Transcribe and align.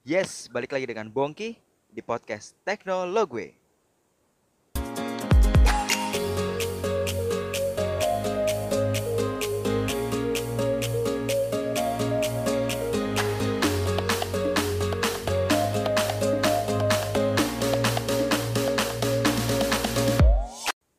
Yes, 0.00 0.48
balik 0.48 0.72
lagi 0.72 0.88
dengan 0.88 1.12
Bongki 1.12 1.60
di 1.92 2.00
podcast 2.00 2.56
Teknologue. 2.64 3.52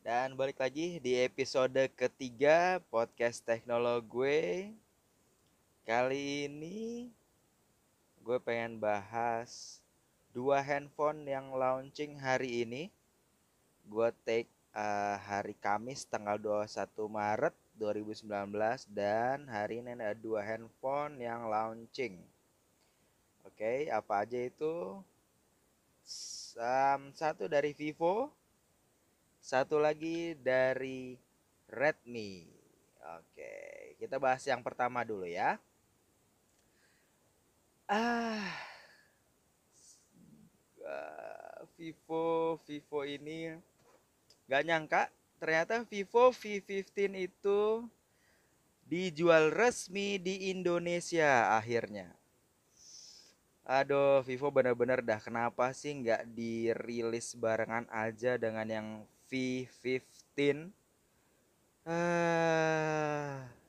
Dan 0.06 0.38
balik 0.38 0.62
lagi 0.62 1.02
di 1.02 1.18
episode 1.18 1.90
ketiga 1.98 2.78
podcast 2.94 3.42
Teknologue. 3.42 4.70
Kali 5.90 6.46
ini 6.46 7.10
gue 8.22 8.38
pengen 8.38 8.78
bahas 8.78 9.82
dua 10.30 10.62
handphone 10.62 11.26
yang 11.26 11.50
launching 11.58 12.22
hari 12.22 12.62
ini. 12.62 12.94
Gue 13.90 14.14
take 14.22 14.50
uh, 14.78 15.18
hari 15.18 15.58
Kamis 15.58 16.06
tanggal 16.06 16.38
21 16.38 16.86
Maret 17.10 17.56
2019 17.82 18.30
dan 18.94 19.50
hari 19.50 19.82
ini 19.82 19.98
ada 19.98 20.14
dua 20.14 20.46
handphone 20.46 21.18
yang 21.18 21.50
launching. 21.50 22.22
Oke, 23.42 23.90
apa 23.90 24.22
aja 24.22 24.38
itu? 24.38 25.02
Um, 26.62 27.02
satu 27.18 27.50
dari 27.50 27.74
Vivo, 27.74 28.30
satu 29.42 29.82
lagi 29.82 30.38
dari 30.38 31.18
Redmi. 31.66 32.46
Oke, 33.18 33.54
kita 33.98 34.22
bahas 34.22 34.46
yang 34.46 34.62
pertama 34.62 35.02
dulu 35.02 35.26
ya. 35.26 35.58
Ah, 37.92 38.40
uh, 40.80 41.60
Vivo 41.76 42.56
Vivo 42.64 43.04
ini 43.04 43.52
gak 44.48 44.64
nyangka 44.64 45.12
ternyata 45.44 45.84
Vivo 45.84 46.32
V15 46.32 47.20
itu 47.20 47.84
dijual 48.88 49.52
resmi 49.52 50.16
di 50.24 50.56
Indonesia 50.56 51.52
akhirnya. 51.60 52.08
Aduh, 53.68 54.24
Vivo 54.24 54.48
bener-bener 54.56 55.04
dah 55.04 55.20
kenapa 55.20 55.76
sih 55.76 55.92
nggak 55.92 56.32
dirilis 56.32 57.36
barengan 57.36 57.92
aja 57.92 58.40
dengan 58.40 58.72
yang 58.72 58.88
V15? 59.28 60.72
Ah. 61.84 63.61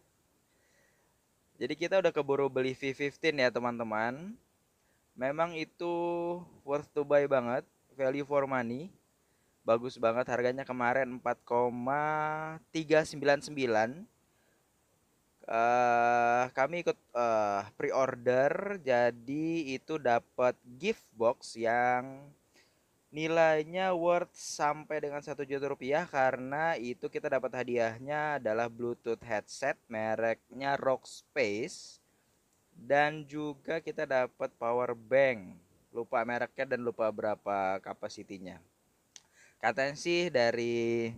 Jadi 1.63 1.79
kita 1.79 2.03
udah 2.03 2.11
keburu 2.11 2.51
beli 2.51 2.75
V15 2.75 3.39
ya 3.39 3.55
teman-teman. 3.55 4.35
Memang 5.15 5.55
itu 5.55 5.95
worth 6.67 6.91
to 6.91 7.07
buy 7.07 7.23
banget, 7.31 7.63
value 7.95 8.27
for 8.27 8.51
money. 8.51 8.91
Bagus 9.63 9.95
banget 9.95 10.27
harganya 10.27 10.67
kemarin 10.67 11.23
4,399 11.23 12.59
uh, 15.47 16.51
kami 16.51 16.83
ikut 16.83 16.99
uh, 17.15 17.63
pre-order 17.79 18.83
jadi 18.83 19.79
itu 19.79 20.03
dapat 20.03 20.59
gift 20.83 21.07
box 21.15 21.55
yang 21.55 22.27
nilainya 23.13 23.93
worth 23.93 24.33
sampai 24.33 25.05
dengan 25.05 25.21
satu 25.21 25.45
juta 25.45 25.69
rupiah 25.69 26.09
karena 26.09 26.81
itu 26.81 27.13
kita 27.13 27.29
dapat 27.29 27.53
hadiahnya 27.53 28.41
adalah 28.41 28.73
Bluetooth 28.73 29.21
headset 29.21 29.77
mereknya 29.85 30.81
Rockspace 30.81 32.01
dan 32.73 33.29
juga 33.29 33.85
kita 33.85 34.09
dapat 34.09 34.49
power 34.57 34.97
bank. 34.97 35.61
Lupa 35.93 36.25
mereknya 36.25 36.73
dan 36.73 36.81
lupa 36.81 37.13
berapa 37.13 37.77
kapasitinya. 37.85 38.57
Katanya 39.61 39.93
sih 39.93 40.33
dari 40.33 41.13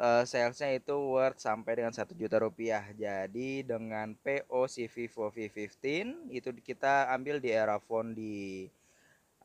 uh, 0.00 0.24
salesnya 0.24 0.72
itu 0.72 0.96
worth 0.96 1.36
sampai 1.44 1.84
dengan 1.84 1.92
satu 1.92 2.16
juta 2.16 2.40
rupiah. 2.40 2.88
Jadi 2.96 3.60
dengan 3.60 4.16
PO 4.24 4.64
si 4.72 4.88
Vivo 4.88 5.28
V15 5.28 6.32
itu 6.32 6.48
kita 6.64 7.12
ambil 7.12 7.44
di 7.44 7.52
Erafone 7.52 8.16
di 8.16 8.36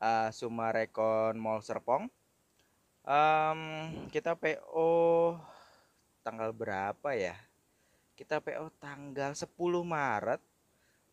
uh, 0.00 0.28
Sumarekon 0.32 1.36
Mall 1.36 1.64
Serpong. 1.64 2.08
Um, 3.06 3.60
kita 4.10 4.34
PO 4.34 5.38
tanggal 6.26 6.50
berapa 6.50 7.14
ya? 7.14 7.38
Kita 8.18 8.42
PO 8.42 8.72
tanggal 8.80 9.36
10 9.36 9.46
Maret 9.86 10.42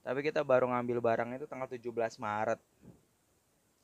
tapi 0.04 0.20
kita 0.20 0.44
baru 0.44 0.68
ngambil 0.68 1.00
barang 1.00 1.30
itu 1.40 1.48
tanggal 1.48 1.72
17 1.72 2.20
Maret. 2.20 2.60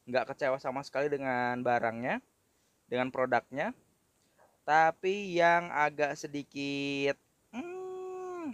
Nggak 0.04 0.36
kecewa 0.36 0.60
sama 0.60 0.84
sekali 0.84 1.08
dengan 1.08 1.56
barangnya 1.64 2.20
dengan 2.92 3.08
produknya. 3.08 3.72
Tapi 4.68 5.40
yang 5.40 5.72
agak 5.72 6.20
sedikit 6.20 7.16
hmm, 7.56 8.52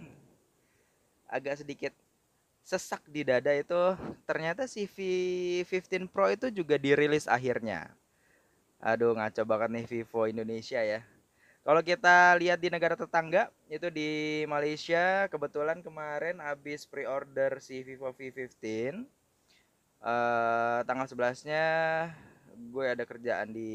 agak 1.26 1.58
sedikit 1.60 1.92
sesak 2.66 3.06
di 3.06 3.22
dada 3.22 3.54
itu 3.54 3.94
ternyata 4.26 4.66
si 4.66 4.90
V15 4.90 6.10
Pro 6.10 6.26
itu 6.26 6.50
juga 6.50 6.74
dirilis 6.74 7.30
akhirnya. 7.30 7.94
Aduh 8.82 9.14
ngaco 9.14 9.46
banget 9.46 9.70
nih 9.70 9.86
Vivo 9.86 10.26
Indonesia 10.26 10.82
ya. 10.82 11.00
Kalau 11.62 11.82
kita 11.82 12.34
lihat 12.38 12.58
di 12.58 12.66
negara 12.70 12.98
tetangga 12.98 13.54
itu 13.70 13.86
di 13.90 14.42
Malaysia 14.50 15.30
kebetulan 15.30 15.78
kemarin 15.78 16.42
habis 16.42 16.86
pre-order 16.86 17.62
si 17.62 17.86
Vivo 17.86 18.10
V15 18.10 18.58
uh, 20.02 20.82
tanggal 20.86 21.06
11-nya 21.06 21.66
gue 22.70 22.84
ada 22.86 23.02
kerjaan 23.06 23.50
di 23.54 23.70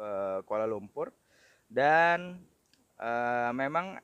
uh, 0.00 0.40
Kuala 0.48 0.64
Lumpur 0.68 1.12
dan 1.68 2.40
uh, 2.96 3.52
memang 3.52 4.00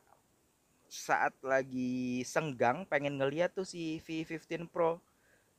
saat 0.89 1.35
lagi 1.43 2.23
senggang 2.27 2.87
pengen 2.87 3.19
ngeliat 3.21 3.53
tuh 3.55 3.67
si 3.67 3.99
V15 4.05 4.71
Pro 4.71 5.03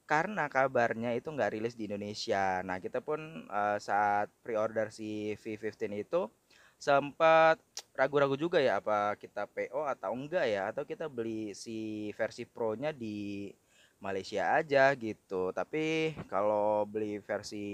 karena 0.08 0.48
kabarnya 0.48 1.12
itu 1.20 1.28
nggak 1.36 1.52
rilis 1.60 1.76
di 1.76 1.86
Indonesia. 1.92 2.64
Nah 2.64 2.80
kita 2.80 3.04
pun 3.04 3.20
uh, 3.52 3.78
saat 3.78 4.32
pre-order 4.42 4.88
si 4.90 5.36
V15 5.36 5.92
itu 6.00 6.32
sempat 6.80 7.60
ragu-ragu 7.98 8.38
juga 8.38 8.62
ya 8.62 8.80
apa 8.80 9.18
kita 9.18 9.50
PO 9.50 9.82
atau 9.84 10.14
enggak 10.14 10.46
ya 10.48 10.70
atau 10.72 10.86
kita 10.86 11.10
beli 11.10 11.52
si 11.58 12.10
versi 12.16 12.46
Pro-nya 12.48 12.94
di 12.96 13.52
Malaysia 14.00 14.56
aja 14.56 14.94
gitu. 14.96 15.52
Tapi 15.52 16.16
kalau 16.32 16.88
beli 16.88 17.20
versi 17.20 17.66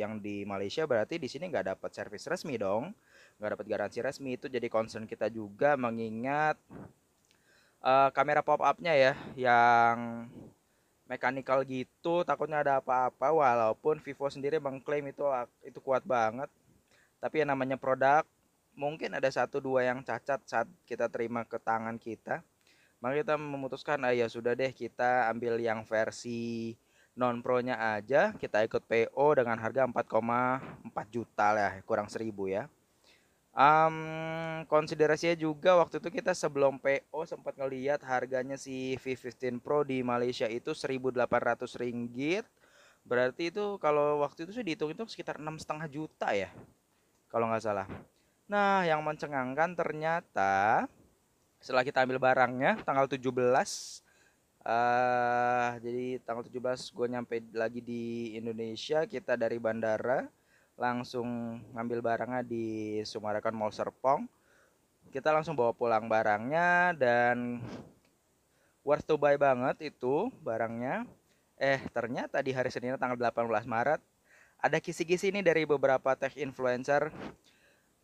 yang 0.00 0.18
di 0.18 0.42
Malaysia 0.48 0.88
berarti 0.88 1.20
di 1.22 1.28
sini 1.30 1.46
nggak 1.52 1.76
dapat 1.76 1.90
servis 1.94 2.26
resmi 2.26 2.56
dong 2.58 2.90
nggak 3.36 3.50
dapat 3.56 3.66
garansi 3.68 3.98
resmi. 4.00 4.36
Itu 4.36 4.46
jadi 4.48 4.66
concern 4.68 5.04
kita 5.04 5.28
juga 5.32 5.76
mengingat 5.76 6.56
uh, 7.84 8.08
kamera 8.12 8.40
pop 8.40 8.60
upnya 8.64 8.92
ya 8.96 9.12
yang 9.36 10.28
mechanical 11.06 11.62
gitu 11.62 12.26
takutnya 12.26 12.66
ada 12.66 12.82
apa-apa 12.82 13.30
walaupun 13.30 14.02
Vivo 14.02 14.26
sendiri 14.26 14.58
mengklaim 14.58 15.06
itu 15.10 15.24
itu 15.62 15.78
kuat 15.80 16.02
banget. 16.02 16.50
Tapi 17.22 17.42
yang 17.44 17.54
namanya 17.54 17.78
produk 17.78 18.26
mungkin 18.76 19.16
ada 19.16 19.30
satu 19.32 19.62
dua 19.62 19.88
yang 19.88 20.04
cacat 20.04 20.42
saat 20.44 20.68
kita 20.84 21.08
terima 21.08 21.46
ke 21.46 21.56
tangan 21.56 21.96
kita. 21.96 22.42
Maka 23.00 23.22
kita 23.22 23.34
memutuskan 23.36 24.02
ah 24.08 24.12
ya 24.12 24.26
sudah 24.26 24.56
deh 24.56 24.72
kita 24.72 25.28
ambil 25.30 25.60
yang 25.60 25.84
versi 25.84 26.74
non 27.16 27.40
pro 27.40 27.64
nya 27.64 27.80
aja 27.96 28.36
kita 28.36 28.60
ikut 28.68 28.84
PO 28.84 29.26
dengan 29.40 29.56
harga 29.56 29.88
4,4 29.88 30.92
juta 31.08 31.48
lah 31.56 31.72
kurang 31.88 32.12
seribu 32.12 32.44
ya 32.44 32.68
Um, 33.56 34.68
konsiderasinya 34.68 35.32
juga 35.32 35.80
waktu 35.80 35.96
itu 35.96 36.12
kita 36.12 36.36
sebelum 36.36 36.76
PO 36.76 37.24
sempat 37.24 37.56
ngeliat 37.56 38.04
harganya 38.04 38.60
si 38.60 39.00
V15 39.00 39.64
Pro 39.64 39.80
di 39.80 40.04
Malaysia 40.04 40.44
itu 40.44 40.76
1.800 40.76 41.64
ringgit. 41.80 42.44
Berarti 43.08 43.48
itu 43.48 43.80
kalau 43.80 44.20
waktu 44.20 44.44
itu 44.44 44.52
sih 44.52 44.60
dihitung 44.60 44.92
itu 44.92 45.08
sekitar 45.08 45.40
enam 45.40 45.56
setengah 45.56 45.88
juta 45.88 46.36
ya, 46.36 46.52
kalau 47.32 47.48
nggak 47.48 47.64
salah. 47.64 47.88
Nah, 48.44 48.84
yang 48.84 49.00
mencengangkan 49.00 49.72
ternyata 49.72 50.84
setelah 51.56 51.80
kita 51.80 52.04
ambil 52.04 52.20
barangnya 52.20 52.76
tanggal 52.84 53.08
17 53.08 53.24
uh, 54.66 55.70
jadi 55.80 56.20
tanggal 56.22 56.44
17 56.44 56.94
gue 56.94 57.06
nyampe 57.10 57.36
lagi 57.54 57.80
di 57.80 58.36
Indonesia 58.36 59.02
kita 59.08 59.34
dari 59.34 59.56
bandara 59.56 60.28
langsung 60.76 61.58
ngambil 61.72 62.04
barangnya 62.04 62.42
di 62.44 63.00
Sumarakan 63.02 63.56
Mall 63.56 63.72
Serpong. 63.72 64.28
Kita 65.08 65.32
langsung 65.32 65.56
bawa 65.56 65.72
pulang 65.72 66.04
barangnya 66.06 66.92
dan 66.92 67.64
worth 68.84 69.08
to 69.08 69.16
buy 69.16 69.40
banget 69.40 69.90
itu 69.92 70.28
barangnya. 70.44 71.08
Eh 71.56 71.80
ternyata 71.88 72.44
di 72.44 72.52
hari 72.52 72.68
Senin 72.68 73.00
tanggal 73.00 73.16
18 73.16 73.64
Maret 73.64 74.00
ada 74.60 74.78
kisi-kisi 74.80 75.32
ini 75.32 75.40
dari 75.40 75.64
beberapa 75.64 76.12
tech 76.12 76.36
influencer 76.36 77.08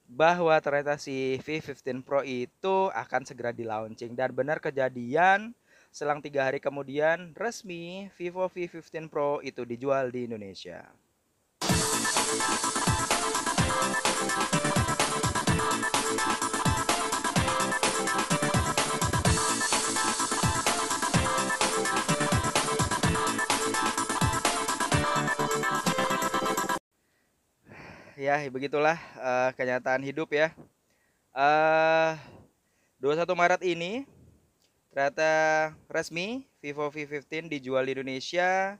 bahwa 0.09 0.53
ternyata 0.61 1.01
si 1.01 1.41
V15 1.41 2.05
Pro 2.05 2.21
itu 2.25 2.93
akan 2.93 3.23
segera 3.25 3.53
di 3.53 3.65
launching 3.65 4.13
dan 4.13 4.33
benar 4.33 4.61
kejadian 4.61 5.57
selang 5.93 6.25
tiga 6.25 6.49
hari 6.49 6.61
kemudian 6.61 7.37
resmi 7.37 8.09
Vivo 8.17 8.49
V15 8.49 9.13
Pro 9.13 9.45
itu 9.45 9.65
dijual 9.65 10.09
di 10.09 10.25
Indonesia. 10.25 10.89
Ya 28.23 28.49
begitulah 28.49 28.97
uh, 29.21 29.51
kenyataan 29.59 30.01
hidup 30.01 30.33
ya. 30.33 30.55
Uh, 31.37 32.17
21 33.03 33.29
Maret 33.35 33.63
ini 33.67 34.07
ternyata 34.95 35.31
resmi 35.91 36.47
Vivo 36.63 36.87
V15 36.87 37.51
dijual 37.51 37.83
di 37.85 37.99
Indonesia 37.99 38.79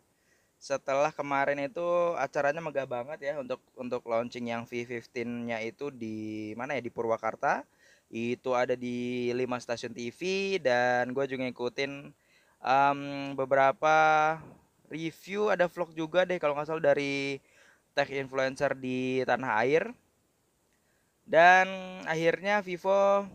setelah 0.63 1.11
kemarin 1.11 1.59
itu 1.67 2.15
acaranya 2.15 2.63
megah 2.63 2.87
banget 2.87 3.19
ya 3.19 3.35
untuk 3.43 3.59
untuk 3.75 4.07
launching 4.07 4.47
yang 4.47 4.63
V15-nya 4.63 5.59
itu 5.67 5.91
di 5.91 6.55
mana 6.55 6.79
ya? 6.79 6.83
Di 6.87 6.93
Purwakarta. 6.95 7.67
Itu 8.07 8.55
ada 8.55 8.79
di 8.79 9.27
5 9.35 9.59
stasiun 9.59 9.91
TV 9.91 10.21
dan 10.63 11.11
gue 11.11 11.25
juga 11.27 11.43
ngikutin 11.51 12.15
um, 12.63 13.01
beberapa 13.35 13.97
review 14.87 15.51
ada 15.51 15.67
vlog 15.67 15.91
juga 15.99 16.23
deh 16.29 16.39
kalau 16.39 16.55
nggak 16.55 16.69
salah 16.69 16.95
dari 16.95 17.43
tech 17.99 18.07
influencer 18.15 18.79
di 18.79 19.27
tanah 19.27 19.59
air. 19.67 19.91
Dan 21.27 21.67
akhirnya 22.07 22.63
Vivo 22.63 23.27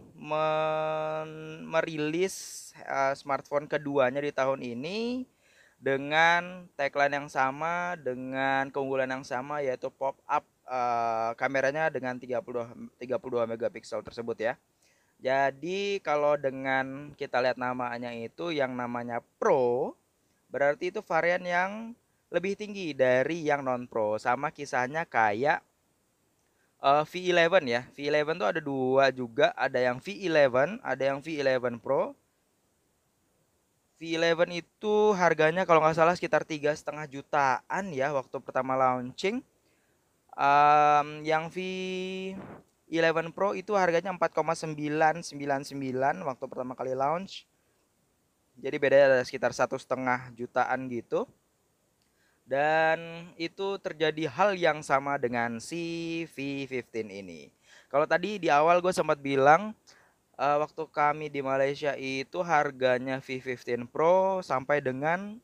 merilis 1.68 2.72
uh, 2.88 3.12
smartphone 3.20 3.68
keduanya 3.68 4.24
di 4.24 4.32
tahun 4.32 4.64
ini 4.64 5.28
dengan 5.78 6.66
tagline 6.74 7.22
yang 7.22 7.30
sama 7.30 7.94
dengan 8.02 8.74
keunggulan 8.74 9.10
yang 9.10 9.22
sama 9.22 9.62
yaitu 9.62 9.94
pop 9.94 10.18
up 10.26 10.44
uh, 10.66 11.38
kameranya 11.38 11.94
dengan 11.94 12.18
32 12.18 12.98
32 12.98 13.52
megapiksel 13.54 14.02
tersebut 14.02 14.38
ya. 14.42 14.54
Jadi 15.18 15.98
kalau 16.06 16.38
dengan 16.38 17.14
kita 17.18 17.42
lihat 17.42 17.58
namanya 17.58 18.14
itu 18.14 18.54
yang 18.54 18.78
namanya 18.78 19.22
Pro 19.42 19.98
berarti 20.50 20.94
itu 20.94 21.02
varian 21.02 21.44
yang 21.46 21.72
lebih 22.28 22.60
tinggi 22.60 22.92
dari 22.92 23.48
yang 23.48 23.64
non 23.64 23.88
pro 23.88 24.20
sama 24.20 24.52
kisahnya 24.52 25.08
kayak 25.08 25.64
uh, 26.84 27.04
V11 27.08 27.64
ya. 27.66 27.82
V11 27.96 28.36
tuh 28.36 28.50
ada 28.50 28.62
dua 28.62 29.06
juga. 29.16 29.48
Ada 29.56 29.80
yang 29.80 29.98
V11 30.04 30.84
ada 30.84 31.04
yang 31.04 31.20
V11 31.24 31.80
Pro 31.80 32.14
V11 33.98 34.62
itu 34.62 34.96
harganya 35.18 35.66
kalau 35.66 35.82
nggak 35.82 35.98
salah 35.98 36.14
sekitar 36.14 36.46
tiga 36.46 36.70
setengah 36.70 37.10
jutaan 37.10 37.86
ya 37.90 38.14
waktu 38.14 38.38
pertama 38.38 38.78
launching. 38.78 39.42
Um, 40.38 41.26
yang 41.26 41.50
V11 41.50 43.34
Pro 43.34 43.58
itu 43.58 43.74
harganya 43.74 44.14
4,999 44.14 45.34
waktu 46.22 46.46
pertama 46.46 46.78
kali 46.78 46.94
launch. 46.94 47.50
Jadi 48.58 48.78
beda 48.78 49.18
ada 49.18 49.26
sekitar 49.26 49.50
satu 49.50 49.82
setengah 49.82 50.30
jutaan 50.38 50.86
gitu. 50.94 51.26
Dan 52.46 53.28
itu 53.36 53.82
terjadi 53.82 54.30
hal 54.30 54.54
yang 54.54 54.86
sama 54.86 55.18
dengan 55.18 55.58
si 55.58 56.24
V15 56.38 57.10
ini. 57.10 57.50
Kalau 57.90 58.06
tadi 58.06 58.38
di 58.38 58.48
awal 58.54 58.78
gue 58.78 58.94
sempat 58.94 59.18
bilang 59.20 59.74
uh, 60.38 60.58
waktu 60.64 60.84
kami 60.94 61.28
di 61.34 61.42
Malaysia 61.42 61.98
itu 61.98 62.40
harganya 62.46 63.20
V15 63.20 63.90
Pro 63.90 64.40
sampai 64.46 64.80
dengan 64.80 65.42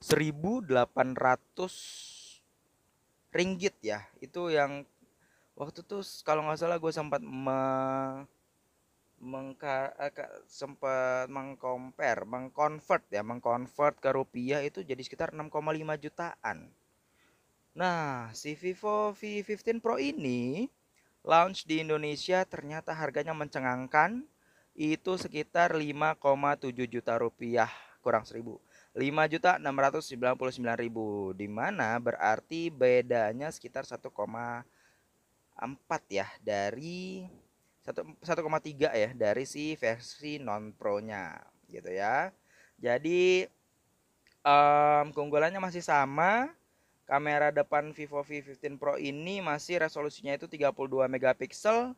1800 0.00 0.80
ringgit 3.34 3.74
ya. 3.82 4.00
Itu 4.22 4.48
yang 4.48 4.86
waktu 5.58 5.82
itu 5.82 5.98
kalau 6.22 6.46
nggak 6.46 6.58
salah 6.62 6.78
gue 6.78 6.92
sempat 6.94 7.20
me 7.20 7.60
mengka, 9.24 9.96
eh, 9.96 10.12
sempat 10.44 11.32
mengcompare, 11.32 12.28
mengconvert 12.28 13.08
ya, 13.08 13.24
mengconvert 13.24 13.96
ke 13.96 14.12
rupiah 14.12 14.60
itu 14.60 14.84
jadi 14.84 15.00
sekitar 15.00 15.32
6,5 15.32 15.96
jutaan. 15.96 16.68
Nah, 17.72 18.28
si 18.36 18.52
Vivo 18.52 19.16
V15 19.16 19.80
Pro 19.80 19.96
ini 19.96 20.68
launch 21.24 21.64
di 21.64 21.80
Indonesia 21.80 22.44
ternyata 22.44 22.92
harganya 22.92 23.32
mencengangkan 23.32 24.22
itu 24.76 25.16
sekitar 25.16 25.72
5,7 25.72 26.70
juta 26.86 27.16
rupiah 27.16 27.70
kurang 28.04 28.28
seribu 28.28 28.60
5 28.94 29.32
juta 29.32 29.58
699 29.58 30.60
ribu 30.78 31.34
di 31.34 31.50
mana 31.50 31.98
berarti 31.98 32.70
bedanya 32.70 33.50
sekitar 33.50 33.82
1,4 33.82 34.06
ya 36.14 36.28
dari 36.38 37.26
1,3 37.84 38.24
ya 38.94 39.10
dari 39.12 39.44
si 39.44 39.76
versi 39.76 40.40
non 40.40 40.72
pro-nya 40.72 41.36
gitu 41.68 41.92
ya. 41.92 42.32
Jadi 42.80 43.44
um, 44.40 45.12
keunggulannya 45.12 45.60
masih 45.60 45.84
sama. 45.84 46.48
Kamera 47.04 47.52
depan 47.52 47.92
Vivo 47.92 48.24
V15 48.24 48.80
Pro 48.80 48.96
ini 48.96 49.44
masih 49.44 49.84
resolusinya 49.84 50.32
itu 50.32 50.48
32 50.48 50.72
megapiksel. 51.08 51.92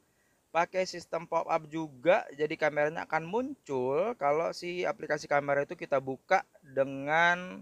Pakai 0.51 0.89
sistem 0.89 1.29
pop 1.29 1.47
up 1.47 1.69
juga, 1.69 2.25
jadi 2.33 2.55
kameranya 2.57 3.05
akan 3.05 3.29
muncul 3.29 4.17
kalau 4.17 4.57
si 4.57 4.89
aplikasi 4.89 5.29
kamera 5.29 5.69
itu 5.69 5.77
kita 5.77 6.01
buka 6.01 6.43
dengan 6.65 7.61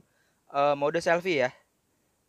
uh, 0.55 0.79
mode 0.79 1.03
selfie 1.03 1.49
ya. 1.49 1.51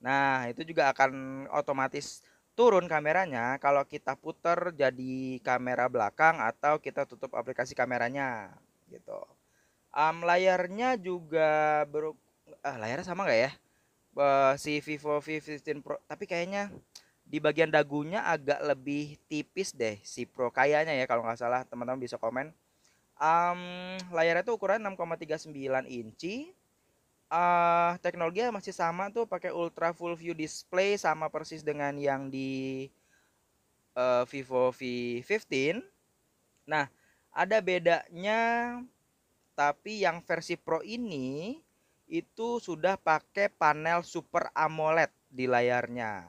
Nah, 0.02 0.50
itu 0.50 0.66
juga 0.66 0.90
akan 0.90 1.46
otomatis 1.54 2.26
turun 2.56 2.88
kameranya 2.88 3.60
kalau 3.60 3.84
kita 3.84 4.16
putar 4.16 4.72
jadi 4.72 5.44
kamera 5.44 5.92
belakang 5.92 6.40
atau 6.40 6.80
kita 6.80 7.04
tutup 7.04 7.36
aplikasi 7.36 7.76
kameranya 7.76 8.56
gitu. 8.88 9.20
Um, 9.96 10.24
layarnya 10.24 11.00
juga 11.00 11.84
ber 11.88 12.16
ah, 12.64 12.76
layarnya 12.80 13.08
sama 13.08 13.28
nggak 13.28 13.42
ya? 13.48 13.52
Uh, 14.16 14.56
si 14.56 14.80
Vivo 14.80 15.20
V15 15.20 15.84
Pro 15.84 16.00
tapi 16.08 16.24
kayaknya 16.24 16.72
di 17.28 17.44
bagian 17.44 17.68
dagunya 17.68 18.24
agak 18.24 18.64
lebih 18.64 19.20
tipis 19.28 19.76
deh 19.76 20.00
si 20.08 20.24
Pro 20.24 20.48
kayaknya 20.56 20.96
ya 20.96 21.04
kalau 21.04 21.20
nggak 21.28 21.36
salah 21.36 21.68
teman-teman 21.68 22.00
bisa 22.00 22.16
komen. 22.16 22.56
Um, 23.16 23.96
layarnya 24.12 24.44
tuh 24.44 24.56
ukuran 24.60 24.84
6,39 24.84 25.52
inci 25.88 26.52
uh, 27.32 27.96
teknologinya 28.02 28.60
masih 28.60 28.76
sama 28.76 29.10
tuh 29.10 29.26
pakai 29.26 29.50
ultra 29.56 29.96
full 29.96 30.14
view 30.18 30.36
display 30.36 30.98
sama 31.00 31.32
persis 31.32 31.64
dengan 31.66 31.96
yang 31.98 32.28
di 32.30 32.88
uh, 33.98 34.24
Vivo 34.30 34.70
V15. 34.76 35.82
Nah, 36.70 36.90
ada 37.32 37.58
bedanya 37.62 38.42
tapi 39.56 40.04
yang 40.04 40.20
versi 40.20 40.60
Pro 40.60 40.84
ini 40.84 41.60
itu 42.06 42.62
sudah 42.62 42.96
pakai 42.96 43.50
panel 43.50 44.06
Super 44.06 44.54
AMOLED 44.54 45.10
di 45.30 45.46
layarnya 45.50 46.26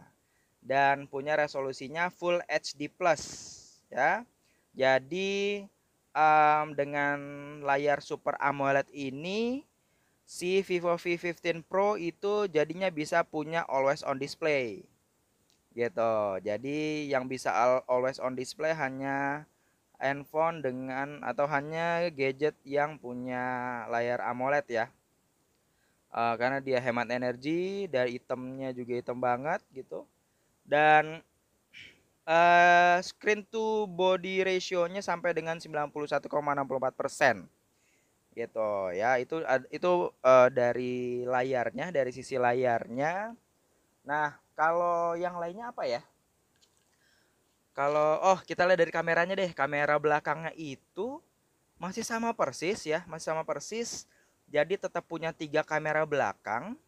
dan 0.65 1.07
punya 1.07 1.39
resolusinya 1.39 2.11
Full 2.11 2.43
HD 2.49 2.91
Plus 2.91 3.23
ya. 3.93 4.27
Jadi 4.77 5.65
um, 6.17 6.73
dengan 6.73 7.19
layar 7.63 8.01
Super 8.01 8.35
AMOLED 8.41 8.89
ini 8.93 9.65
si 10.27 10.59
Vivo 10.67 10.99
V15 10.99 11.63
Pro 11.63 11.95
itu 11.95 12.51
jadinya 12.51 12.91
bisa 12.91 13.23
punya 13.23 13.63
always 13.71 14.03
on 14.03 14.19
display 14.19 14.83
gitu 15.77 16.41
jadi 16.41 17.05
yang 17.07 17.29
bisa 17.31 17.53
always 17.87 18.19
on 18.19 18.35
display 18.35 18.73
hanya 18.73 19.47
handphone 20.01 20.65
dengan 20.65 21.21
atau 21.23 21.45
hanya 21.47 22.09
gadget 22.11 22.57
yang 22.67 22.99
punya 22.99 23.85
layar 23.93 24.19
AMOLED 24.25 24.67
ya 24.73 24.87
uh, 26.17 26.35
karena 26.41 26.59
dia 26.65 26.81
hemat 26.81 27.13
energi 27.13 27.85
dari 27.93 28.17
itemnya 28.17 28.73
juga 28.73 28.93
hitam 28.97 29.21
banget 29.21 29.61
gitu. 29.77 30.09
Dan 30.65 31.21
uh, 32.25 32.97
screen 33.05 33.45
to 33.45 33.85
body 33.93 34.41
ratio-nya 34.43 35.05
sampai 35.05 35.37
dengan 35.37 35.61
91,64 35.61 35.93
persen. 36.97 37.45
Gitu 38.33 38.71
ya. 38.97 39.21
Itu 39.21 39.45
itu 39.69 39.93
uh, 40.25 40.49
dari 40.49 41.23
layarnya 41.29 41.93
dari 41.93 42.11
sisi 42.11 42.41
layarnya. 42.41 43.37
Nah 44.09 44.33
kalau 44.57 45.15
yang 45.21 45.37
lainnya 45.37 45.69
apa 45.69 45.85
ya? 45.85 46.01
Kalau 47.77 48.25
oh 48.25 48.41
kita 48.41 48.65
lihat 48.65 48.81
dari 48.81 48.93
kameranya 48.93 49.37
deh. 49.37 49.53
Kamera 49.53 50.01
belakangnya 50.01 50.57
itu 50.57 51.21
masih 51.77 52.05
sama 52.09 52.33
persis 52.33 52.89
ya 52.89 53.05
masih 53.05 53.37
sama 53.37 53.45
persis 53.45 54.09
jadi 54.47 54.79
tetap 54.79 55.03
punya 55.07 55.35
tiga 55.35 55.67
kamera 55.67 56.07
belakang. 56.07 56.79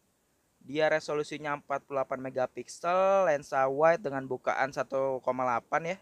Dia 0.63 0.91
resolusinya 0.91 1.59
48 1.59 2.19
megapiksel 2.19 3.27
lensa 3.27 3.63
wide 3.67 4.03
dengan 4.03 4.23
bukaan 4.27 4.71
1,8 4.71 5.19
ya. 5.87 5.97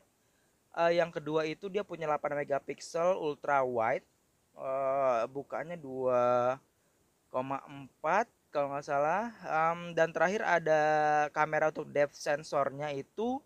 Uh, 0.78 0.92
yang 0.94 1.10
kedua 1.10 1.46
itu 1.50 1.70
dia 1.70 1.82
punya 1.82 2.06
8 2.06 2.38
megapiksel 2.38 3.18
ultra 3.18 3.66
wide. 3.66 4.06
Uh, 4.58 5.30
bukanya 5.30 5.78
2,4 5.78 6.58
kalau 8.54 8.68
nggak 8.74 8.86
salah. 8.86 9.34
Um, 9.46 9.94
dan 9.98 10.14
terakhir 10.14 10.42
ada 10.46 10.82
kamera 11.34 11.70
untuk 11.74 11.90
depth 11.90 12.18
sensornya 12.18 12.94
itu 12.94 13.42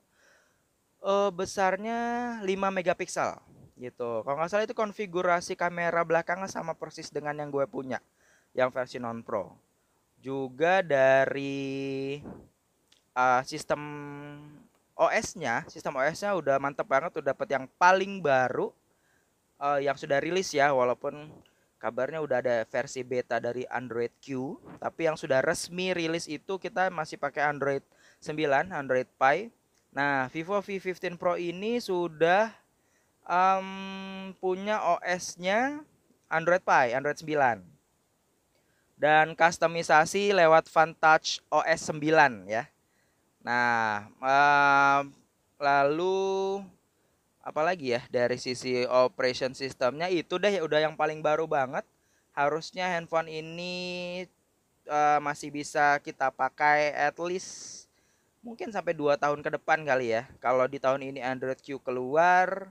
uh, 1.03 1.31
besarnya 1.31 2.39
5 2.43 2.47
megapiksel 2.75 3.39
gitu. 3.81 4.21
Kalau 4.21 4.37
nggak 4.37 4.49
salah 4.53 4.65
itu 4.69 4.77
konfigurasi 4.77 5.57
kamera 5.57 6.05
belakangnya 6.05 6.45
sama 6.45 6.77
persis 6.77 7.09
dengan 7.09 7.33
yang 7.33 7.49
gue 7.49 7.65
punya 7.65 7.97
yang 8.53 8.69
versi 8.69 8.99
non 8.99 9.23
pro 9.23 9.55
juga 10.21 10.85
dari 10.85 12.21
uh, 13.17 13.41
sistem 13.41 13.81
OS-nya 14.93 15.65
sistem 15.65 15.97
OS-nya 15.97 16.37
udah 16.37 16.61
mantep 16.61 16.85
banget 16.85 17.17
udah 17.17 17.33
dapat 17.33 17.47
yang 17.49 17.65
paling 17.79 18.21
baru 18.21 18.69
uh, 19.57 19.81
yang 19.81 19.97
sudah 19.97 20.21
rilis 20.21 20.53
ya 20.53 20.69
walaupun 20.69 21.31
kabarnya 21.81 22.21
udah 22.21 22.37
ada 22.45 22.55
versi 22.69 23.01
beta 23.01 23.41
dari 23.41 23.65
Android 23.65 24.13
Q 24.21 24.59
tapi 24.77 25.09
yang 25.09 25.17
sudah 25.17 25.41
resmi 25.41 25.95
rilis 25.95 26.29
itu 26.29 26.61
kita 26.61 26.93
masih 26.93 27.17
pakai 27.17 27.49
Android 27.49 27.81
9 28.21 28.69
Android 28.69 29.09
Pie. 29.17 29.49
Nah 29.89 30.29
Vivo 30.29 30.61
V15 30.61 31.17
Pro 31.17 31.33
ini 31.33 31.81
sudah 31.81 32.53
um, 33.31 33.67
punya 34.43 34.83
OS-nya 34.83 35.79
Android 36.27 36.63
Pie 36.63 36.91
Android 36.91 37.15
9 37.15 37.63
dan 38.99 39.33
kustomisasi 39.33 40.35
lewat 40.35 40.69
Vantage 40.69 41.41
OS 41.49 41.89
9 41.89 42.45
ya. 42.45 42.67
Nah 43.41 44.11
uh, 44.21 45.01
lalu 45.57 46.61
apalagi 47.41 47.97
ya 47.97 48.01
dari 48.11 48.37
sisi 48.37 48.85
operation 48.85 49.55
systemnya? 49.57 50.11
Itu 50.11 50.37
deh 50.37 50.61
udah 50.61 50.83
yang 50.83 50.93
paling 50.99 51.23
baru 51.23 51.49
banget. 51.49 51.87
Harusnya 52.31 52.87
handphone 52.87 53.27
ini 53.27 53.75
uh, 54.85 55.19
masih 55.19 55.49
bisa 55.51 55.97
kita 55.99 56.31
pakai 56.31 56.93
at 56.95 57.17
least 57.17 57.83
mungkin 58.45 58.71
sampai 58.71 58.93
dua 58.93 59.17
tahun 59.17 59.41
ke 59.41 59.57
depan 59.57 59.81
kali 59.81 60.13
ya. 60.13 60.29
Kalau 60.37 60.69
di 60.69 60.77
tahun 60.77 61.01
ini 61.01 61.19
Android 61.25 61.57
Q 61.57 61.81
keluar 61.81 62.69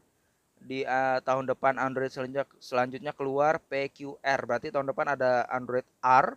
di 0.60 0.84
uh, 0.84 1.18
tahun 1.24 1.48
depan 1.48 1.80
Android 1.80 2.12
selanjutnya 2.12 2.44
selanjutnya 2.60 3.12
keluar 3.16 3.58
PQR 3.72 4.40
berarti 4.44 4.68
tahun 4.68 4.92
depan 4.92 5.16
ada 5.16 5.48
Android 5.48 5.88
R. 6.04 6.36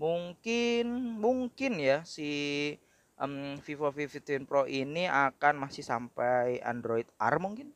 Mungkin 0.00 0.86
mungkin 1.20 1.72
ya 1.76 2.00
si 2.08 2.30
um, 3.20 3.60
Vivo 3.60 3.92
V15 3.92 4.48
Pro 4.48 4.64
ini 4.64 5.04
akan 5.04 5.60
masih 5.60 5.84
sampai 5.84 6.62
Android 6.64 7.04
R 7.20 7.36
mungkin. 7.36 7.68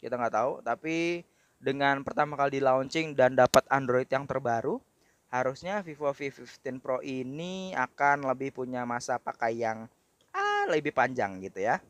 Kita 0.00 0.16
nggak 0.16 0.34
tahu. 0.34 0.52
Tapi 0.64 1.26
dengan 1.60 2.00
pertama 2.06 2.38
kali 2.38 2.56
di 2.56 2.62
launching 2.64 3.12
dan 3.12 3.36
dapat 3.36 3.66
Android 3.68 4.08
yang 4.08 4.24
terbaru 4.24 4.80
harusnya 5.28 5.82
Vivo 5.82 6.08
V15 6.08 6.80
Pro 6.80 7.02
ini 7.02 7.74
akan 7.74 8.24
lebih 8.32 8.54
punya 8.54 8.86
masa 8.88 9.18
pakai 9.20 9.60
yang 9.60 9.90
ah 10.32 10.64
lebih 10.70 10.94
panjang 10.94 11.42
gitu 11.44 11.60
ya. 11.60 11.82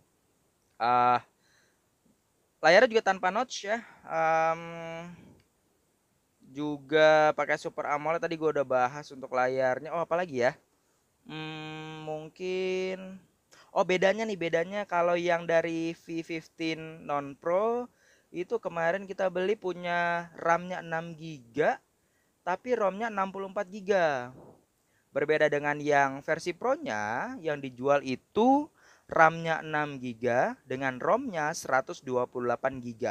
Uh, 0.76 1.22
layarnya 2.66 2.99
juga 2.99 3.06
tanpa 3.14 3.30
notch 3.30 3.70
ya. 3.70 3.78
Um, 4.02 4.62
juga 6.50 7.30
pakai 7.38 7.54
Super 7.62 7.94
AMOLED 7.94 8.26
tadi 8.26 8.35
gue 8.35 8.50
udah 8.50 8.66
bahas 8.66 9.06
untuk 9.14 9.30
layarnya. 9.30 9.94
Oh 9.94 10.02
apalagi 10.02 10.50
ya? 10.50 10.52
Hmm, 11.23 12.02
mungkin 12.02 13.23
Oh, 13.76 13.85
bedanya 13.85 14.25
nih, 14.25 14.40
bedanya 14.40 14.88
kalau 14.88 15.20
yang 15.20 15.44
dari 15.44 15.92
V15 15.92 16.80
non 17.04 17.37
Pro 17.37 17.85
itu 18.32 18.56
kemarin 18.56 19.04
kita 19.04 19.28
beli 19.28 19.52
punya 19.52 20.32
RAM-nya 20.32 20.80
6 20.80 21.12
GB 21.12 21.76
tapi 22.40 22.73
ROM-nya 22.73 23.12
64 23.12 23.68
GB. 23.68 23.90
Berbeda 25.12 25.52
dengan 25.52 25.76
yang 25.76 26.25
versi 26.25 26.56
Pro-nya 26.56 27.37
yang 27.44 27.61
dijual 27.61 28.00
itu 28.00 28.64
RAM-nya 29.06 29.62
6 29.62 30.02
GB 30.02 30.25
dengan 30.66 30.98
ROM-nya 30.98 31.54
128 31.54 32.02
GB. 32.82 33.04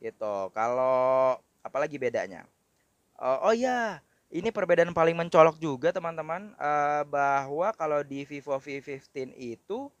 Gitu. 0.00 0.34
Kalau 0.52 1.38
apalagi 1.64 1.96
bedanya? 1.96 2.44
Uh, 3.16 3.38
oh 3.48 3.54
ya, 3.54 4.02
ini 4.32 4.48
perbedaan 4.48 4.96
paling 4.96 5.14
mencolok 5.16 5.60
juga 5.60 5.92
teman-teman 5.92 6.56
uh, 6.56 7.04
bahwa 7.06 7.70
kalau 7.76 8.00
di 8.00 8.24
Vivo 8.24 8.56
V15 8.56 9.36
itu 9.36 9.92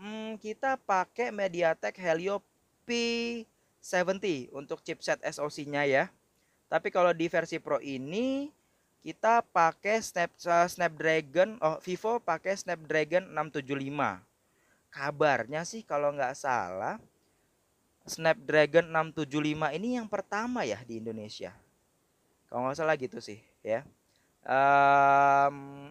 hmm, 0.00 0.36
kita 0.40 0.76
pakai 0.80 1.32
MediaTek 1.32 1.96
Helio 2.00 2.44
P70 2.88 4.52
untuk 4.52 4.80
chipset 4.84 5.20
SoC-nya 5.24 5.84
ya. 5.88 6.04
Tapi 6.70 6.94
kalau 6.94 7.10
di 7.10 7.26
versi 7.26 7.58
Pro 7.58 7.82
ini 7.82 8.52
kita 9.00 9.40
pakai 9.48 10.00
Snap 10.04 10.28
uh, 10.44 10.68
Snapdragon 10.68 11.56
oh 11.64 11.80
Vivo 11.80 12.20
pakai 12.20 12.56
Snapdragon 12.56 13.32
675. 13.32 14.20
Kabarnya 14.90 15.62
sih 15.64 15.86
kalau 15.86 16.12
nggak 16.12 16.36
salah 16.36 17.00
Snapdragon 18.04 18.90
675 18.90 19.76
ini 19.76 19.96
yang 19.96 20.08
pertama 20.08 20.68
ya 20.68 20.80
di 20.84 21.00
Indonesia. 21.00 21.56
Kalau 22.48 22.68
nggak 22.68 22.76
salah 22.76 22.96
gitu 23.00 23.22
sih 23.22 23.40
ya. 23.64 23.86
Um, 24.44 25.88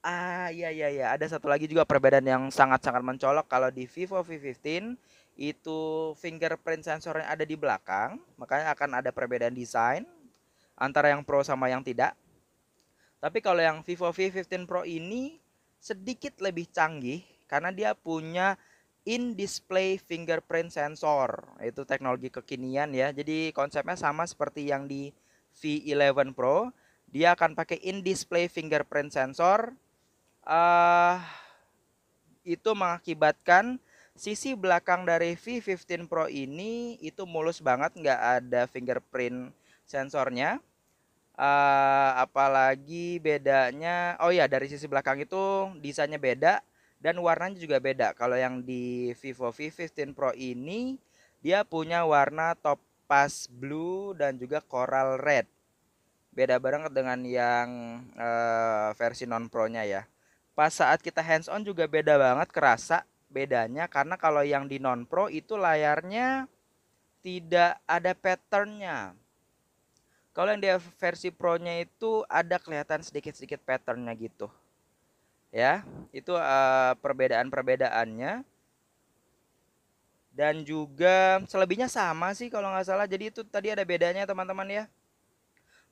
ah 0.00 0.48
iya 0.48 0.72
iya 0.72 0.88
iya. 0.88 1.06
Ada 1.12 1.36
satu 1.36 1.52
lagi 1.52 1.68
juga 1.68 1.84
perbedaan 1.84 2.24
yang 2.24 2.44
sangat-sangat 2.48 3.04
mencolok. 3.04 3.44
Kalau 3.44 3.68
di 3.68 3.84
Vivo 3.84 4.24
V15 4.24 4.96
itu 5.38 6.12
fingerprint 6.18 6.82
sensornya 6.82 7.30
ada 7.30 7.46
di 7.46 7.54
belakang 7.54 8.18
makanya 8.34 8.74
akan 8.74 8.98
ada 8.98 9.14
perbedaan 9.14 9.54
desain 9.54 10.02
antara 10.74 11.14
yang 11.14 11.22
Pro 11.22 11.46
sama 11.46 11.70
yang 11.70 11.78
tidak 11.78 12.18
tapi 13.18 13.42
kalau 13.42 13.58
yang 13.58 13.82
Vivo 13.82 14.10
V15 14.14 14.66
Pro 14.66 14.86
ini 14.86 15.38
sedikit 15.78 16.38
lebih 16.38 16.70
canggih 16.70 17.22
karena 17.50 17.74
dia 17.74 17.90
punya 17.98 18.54
in-display 19.08 19.96
fingerprint 19.96 20.70
sensor. 20.70 21.48
Itu 21.64 21.88
teknologi 21.88 22.28
kekinian 22.28 22.92
ya. 22.92 23.10
Jadi 23.10 23.50
konsepnya 23.56 23.96
sama 23.96 24.28
seperti 24.28 24.68
yang 24.68 24.84
di 24.84 25.10
V11 25.58 26.36
Pro. 26.36 26.70
Dia 27.08 27.32
akan 27.32 27.56
pakai 27.56 27.80
in-display 27.80 28.52
fingerprint 28.52 29.10
sensor. 29.10 29.72
Uh, 30.44 31.18
itu 32.44 32.72
mengakibatkan 32.72 33.80
sisi 34.18 34.52
belakang 34.54 35.06
dari 35.08 35.34
V15 35.34 36.06
Pro 36.06 36.26
ini 36.26 36.98
itu 37.00 37.22
mulus 37.24 37.62
banget 37.62 37.94
nggak 37.96 38.20
ada 38.40 38.66
fingerprint 38.66 39.52
sensornya 39.88 40.60
uh, 41.38 42.10
apalagi 42.18 43.22
bedanya 43.22 44.18
oh 44.18 44.34
ya 44.34 44.50
dari 44.50 44.66
sisi 44.66 44.90
belakang 44.90 45.22
itu 45.22 45.70
desainnya 45.78 46.18
beda 46.18 46.60
dan 46.98 47.14
warnanya 47.22 47.62
juga 47.62 47.78
beda 47.78 48.10
kalau 48.18 48.34
yang 48.34 48.60
di 48.66 49.14
Vivo 49.22 49.54
V15 49.54 50.18
Pro 50.18 50.34
ini 50.34 50.98
dia 51.38 51.62
punya 51.62 52.02
warna 52.02 52.58
top 52.58 52.82
pas 53.08 53.48
blue 53.48 54.12
dan 54.18 54.36
juga 54.36 54.60
coral 54.60 55.16
red. 55.22 55.48
Beda 56.34 56.60
banget 56.60 56.92
dengan 56.92 57.18
yang 57.24 57.68
uh, 58.14 58.92
versi 58.94 59.24
non 59.24 59.48
pro-nya 59.48 59.82
ya. 59.88 60.02
Pas 60.52 60.70
saat 60.70 61.00
kita 61.00 61.24
hands 61.24 61.48
on 61.48 61.64
juga 61.64 61.88
beda 61.88 62.18
banget 62.20 62.52
kerasa 62.52 63.06
bedanya 63.32 63.86
karena 63.86 64.18
kalau 64.18 64.44
yang 64.44 64.66
di 64.66 64.82
non 64.82 65.06
pro 65.08 65.30
itu 65.32 65.56
layarnya 65.56 66.46
tidak 67.22 67.80
ada 67.88 68.12
patternnya. 68.14 69.14
Kalau 70.38 70.54
yang 70.54 70.62
di 70.62 70.70
versi 71.02 71.34
pro-nya 71.34 71.82
itu 71.82 72.22
ada 72.30 72.62
kelihatan 72.62 73.02
sedikit-sedikit 73.02 73.58
patternnya 73.58 74.14
gitu. 74.14 74.46
Ya, 75.50 75.82
itu 76.14 76.30
uh, 76.30 76.94
perbedaan-perbedaannya. 77.02 78.46
Dan 80.30 80.62
juga 80.62 81.42
selebihnya 81.50 81.90
sama 81.90 82.30
sih 82.38 82.46
kalau 82.54 82.70
nggak 82.70 82.86
salah. 82.86 83.10
Jadi 83.10 83.34
itu 83.34 83.42
tadi 83.42 83.74
ada 83.74 83.82
bedanya 83.82 84.30
teman-teman 84.30 84.70
ya. 84.70 84.84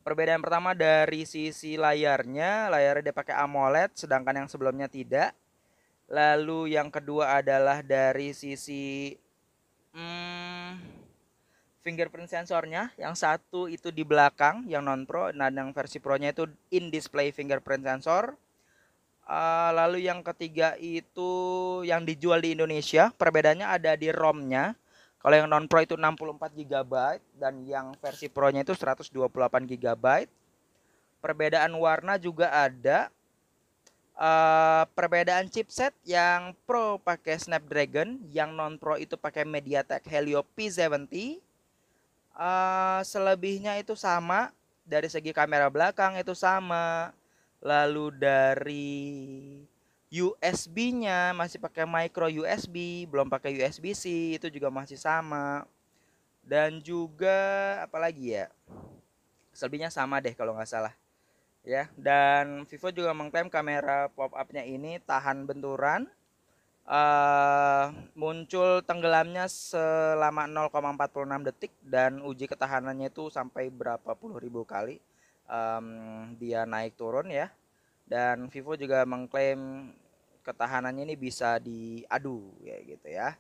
Perbedaan 0.07 0.39
pertama 0.39 0.79
dari 0.79 1.27
sisi 1.27 1.75
layarnya 1.75 2.71
layarnya 2.71 3.11
dia 3.11 3.17
pakai 3.19 3.35
AMOLED 3.43 3.99
sedangkan 3.99 4.47
yang 4.47 4.47
sebelumnya 4.47 4.87
tidak. 4.87 5.35
Lalu 6.07 6.79
yang 6.79 6.87
kedua 6.95 7.43
adalah 7.43 7.83
dari 7.83 8.31
sisi 8.31 9.11
hmm, 9.91 10.56
fingerprint 11.87 12.27
sensornya 12.27 12.91
yang 12.99 13.15
satu 13.15 13.71
itu 13.71 13.95
di 13.95 14.03
belakang 14.03 14.67
yang 14.67 14.83
non 14.83 15.07
pro 15.07 15.31
dan 15.31 15.55
yang 15.55 15.71
versi 15.71 16.03
pro 16.03 16.19
nya 16.19 16.35
itu 16.35 16.51
in 16.75 16.91
display 16.91 17.31
fingerprint 17.31 17.87
sensor 17.87 18.35
Uh, 19.27 19.75
lalu 19.75 20.07
yang 20.07 20.23
ketiga 20.23 20.79
itu 20.79 21.31
yang 21.83 22.07
dijual 22.07 22.39
di 22.39 22.55
Indonesia, 22.55 23.11
perbedaannya 23.11 23.67
ada 23.67 23.99
di 23.99 24.15
ROM-nya. 24.15 24.79
Kalau 25.19 25.35
yang 25.35 25.51
non 25.51 25.67
pro 25.67 25.83
itu 25.83 25.99
64 25.99 26.55
GB 26.55 26.95
dan 27.35 27.67
yang 27.67 27.91
versi 27.99 28.31
Pro-nya 28.31 28.63
itu 28.63 28.79
128 28.79 29.11
GB. 29.67 30.31
Perbedaan 31.19 31.75
warna 31.75 32.15
juga 32.23 32.55
ada. 32.55 33.11
Uh, 34.15 34.87
perbedaan 34.95 35.51
chipset 35.51 35.93
yang 36.07 36.55
Pro 36.63 37.03
pakai 37.03 37.37
Snapdragon, 37.37 38.23
yang 38.31 38.55
non 38.55 38.79
Pro 38.79 38.95
itu 38.95 39.19
pakai 39.19 39.43
MediaTek 39.43 40.07
Helio 40.07 40.47
P70. 40.55 41.43
Uh, 42.37 43.01
selebihnya 43.03 43.81
itu 43.81 43.97
sama 43.97 44.53
dari 44.87 45.11
segi 45.11 45.35
kamera 45.35 45.67
belakang 45.67 46.15
itu 46.21 46.37
sama 46.37 47.11
lalu 47.65 48.15
dari 48.15 48.95
USB-nya 50.07 51.35
masih 51.35 51.59
pakai 51.59 51.83
micro 51.83 52.31
USB, 52.31 53.05
belum 53.11 53.27
pakai 53.27 53.59
USB-C, 53.59 54.39
itu 54.39 54.47
juga 54.49 54.71
masih 54.71 54.95
sama. 54.95 55.67
Dan 56.47 56.79
juga 56.79 57.75
apalagi 57.83 58.39
ya? 58.39 58.47
Selebihnya 59.51 59.91
sama 59.91 60.23
deh 60.23 60.33
kalau 60.39 60.55
nggak 60.55 60.71
salah. 60.71 60.95
Ya, 61.67 61.91
dan 61.99 62.63
Vivo 62.71 62.95
juga 62.95 63.11
mengklaim 63.11 63.51
kamera 63.51 64.07
pop-up-nya 64.15 64.63
ini 64.63 65.03
tahan 65.03 65.43
benturan. 65.51 66.07
Uh, 66.87 67.91
muncul 68.15 68.79
tenggelamnya 68.87 69.51
selama 69.51 70.47
0,46 70.47 71.43
detik 71.51 71.75
dan 71.83 72.23
uji 72.23 72.47
ketahanannya 72.47 73.11
itu 73.11 73.27
sampai 73.27 73.75
berapa 73.75 74.15
puluh 74.15 74.39
ribu 74.39 74.63
kali 74.63 75.03
um, 75.51 76.31
dia 76.39 76.63
naik 76.63 76.95
turun 76.95 77.27
ya 77.27 77.51
dan 78.07 78.47
Vivo 78.55 78.79
juga 78.79 79.03
mengklaim 79.03 79.91
ketahanannya 80.47 81.11
ini 81.11 81.17
bisa 81.19 81.59
diadu 81.59 82.55
ya 82.63 82.79
gitu 82.87 83.09
ya. 83.11 83.35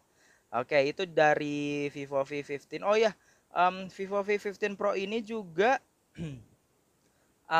Oke, 0.50 0.78
itu 0.90 1.06
dari 1.06 1.86
Vivo 1.94 2.18
V15. 2.22 2.82
Oh 2.82 2.98
ya, 2.98 3.14
um, 3.54 3.86
Vivo 3.86 4.18
V15 4.26 4.74
Pro 4.74 4.98
ini 4.98 5.22
juga 5.22 5.78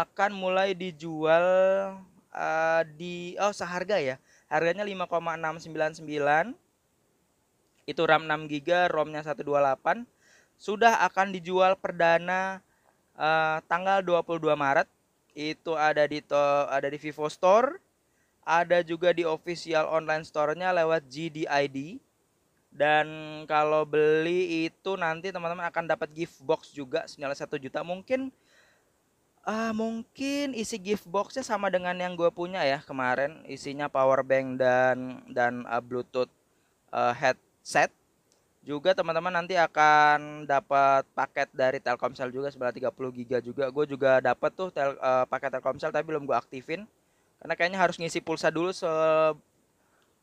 akan 0.03 0.31
mulai 0.35 0.75
dijual 0.75 1.47
uh, 2.35 2.83
di 2.99 3.39
oh 3.39 3.55
seharga 3.55 4.03
ya. 4.03 4.17
Harganya 4.47 4.87
5,699. 4.87 6.55
Itu 7.87 8.03
RAM 8.03 8.27
6 8.27 8.51
GB, 8.51 8.91
ROM-nya 8.91 9.23
128. 9.23 10.07
Sudah 10.57 11.05
akan 11.07 11.35
dijual 11.35 11.79
perdana 11.79 12.63
uh, 13.15 13.63
tanggal 13.71 14.03
22 14.03 14.43
Maret. 14.55 14.89
Itu 15.37 15.77
ada 15.77 16.07
di 16.09 16.25
to, 16.25 16.39
ada 16.73 16.89
di 16.89 16.99
Vivo 16.99 17.29
Store 17.29 17.77
ada 18.47 18.79
juga 18.87 19.11
di 19.11 19.27
official 19.27 19.91
online 19.91 20.23
store-nya 20.23 20.71
lewat 20.71 21.11
GDID. 21.11 21.99
Dan 22.71 23.07
kalau 23.51 23.83
beli 23.83 24.71
itu 24.71 24.95
nanti 24.95 25.35
teman-teman 25.35 25.67
akan 25.67 25.91
dapat 25.91 26.13
gift 26.15 26.39
box 26.47 26.71
juga 26.71 27.03
senilai 27.11 27.35
satu 27.35 27.59
juta. 27.59 27.83
Mungkin 27.83 28.31
uh, 29.47 29.73
mungkin 29.73 30.53
isi 30.53 30.77
gift 30.77 31.07
boxnya 31.07 31.47
sama 31.47 31.71
dengan 31.71 31.95
yang 31.97 32.19
gue 32.19 32.29
punya 32.35 32.67
ya 32.67 32.83
kemarin. 32.83 33.47
Isinya 33.47 33.87
power 33.87 34.27
bank 34.27 34.59
dan 34.61 35.23
dan 35.31 35.63
uh, 35.71 35.81
Bluetooth 35.81 36.29
uh, 36.91 37.15
headset. 37.15 37.95
Juga 38.67 38.99
teman-teman 38.99 39.31
nanti 39.31 39.55
akan 39.55 40.43
dapat 40.43 41.07
paket 41.15 41.47
dari 41.55 41.79
Telkomsel 41.79 42.35
juga 42.35 42.51
sebelah 42.51 42.75
30 42.75 42.91
GB 42.91 43.31
juga. 43.39 43.71
Gue 43.71 43.87
juga 43.87 44.19
dapat 44.19 44.51
tuh 44.51 44.75
tel, 44.75 44.99
uh, 44.99 45.23
paket 45.31 45.55
Telkomsel 45.55 45.95
tapi 45.95 46.03
belum 46.11 46.27
gue 46.27 46.35
aktifin 46.35 46.83
karena 47.39 47.55
kayaknya 47.55 47.79
harus 47.79 47.95
ngisi 48.01 48.19
pulsa 48.25 48.51
dulu 48.51 48.73
se 48.73 48.89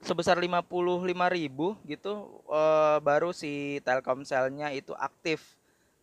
sebesar 0.04 0.36
55.000 0.36 0.68
gitu 1.88 2.14
uh, 2.52 3.00
baru 3.00 3.32
si 3.32 3.80
Telkomselnya 3.88 4.76
itu 4.76 4.92
aktif 5.00 5.56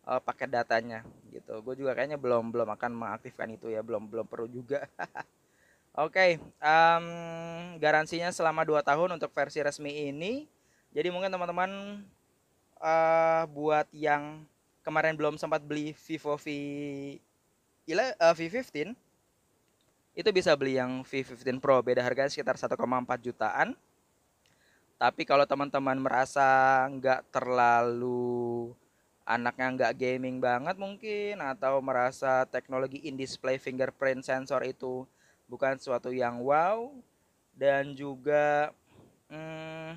uh, 0.05 0.21
paket 0.21 0.49
datanya 0.51 1.05
gitu. 1.29 1.59
Gue 1.65 1.75
juga 1.77 1.97
kayaknya 1.97 2.17
belum 2.17 2.49
belum 2.53 2.69
akan 2.73 2.91
mengaktifkan 2.93 3.49
itu 3.53 3.69
ya, 3.69 3.81
belum 3.85 4.07
belum 4.07 4.25
perlu 4.25 4.47
juga. 4.49 4.85
Oke, 5.91 6.15
okay, 6.15 6.31
um, 6.63 7.05
garansinya 7.75 8.31
selama 8.31 8.63
2 8.63 8.79
tahun 8.79 9.19
untuk 9.19 9.27
versi 9.35 9.59
resmi 9.59 10.07
ini. 10.07 10.47
Jadi 10.95 11.11
mungkin 11.11 11.27
teman-teman 11.27 11.99
uh, 12.79 13.43
buat 13.51 13.87
yang 13.91 14.47
kemarin 14.81 15.13
belum 15.13 15.37
sempat 15.37 15.61
beli 15.61 15.93
Vivo 15.93 16.35
V 16.35 16.47
uh, 17.89 18.33
V15 18.33 18.97
itu 20.11 20.29
bisa 20.35 20.51
beli 20.59 20.75
yang 20.75 21.07
V15 21.07 21.61
Pro 21.63 21.79
beda 21.79 22.03
harganya 22.03 22.27
sekitar 22.27 22.59
1,4 22.59 22.75
jutaan 23.23 23.77
tapi 25.01 25.25
kalau 25.25 25.47
teman-teman 25.49 25.97
merasa 25.97 26.85
nggak 26.91 27.31
terlalu 27.33 28.69
anaknya 29.31 29.67
nggak 29.71 29.93
gaming 29.95 30.43
banget 30.43 30.75
mungkin 30.75 31.39
atau 31.39 31.79
merasa 31.79 32.43
teknologi 32.51 32.99
in 33.07 33.15
display 33.15 33.55
fingerprint 33.55 34.27
sensor 34.27 34.59
itu 34.67 35.07
bukan 35.47 35.79
sesuatu 35.79 36.11
yang 36.11 36.43
wow. 36.43 36.91
Dan 37.55 37.95
juga 37.95 38.75
hmm, 39.31 39.95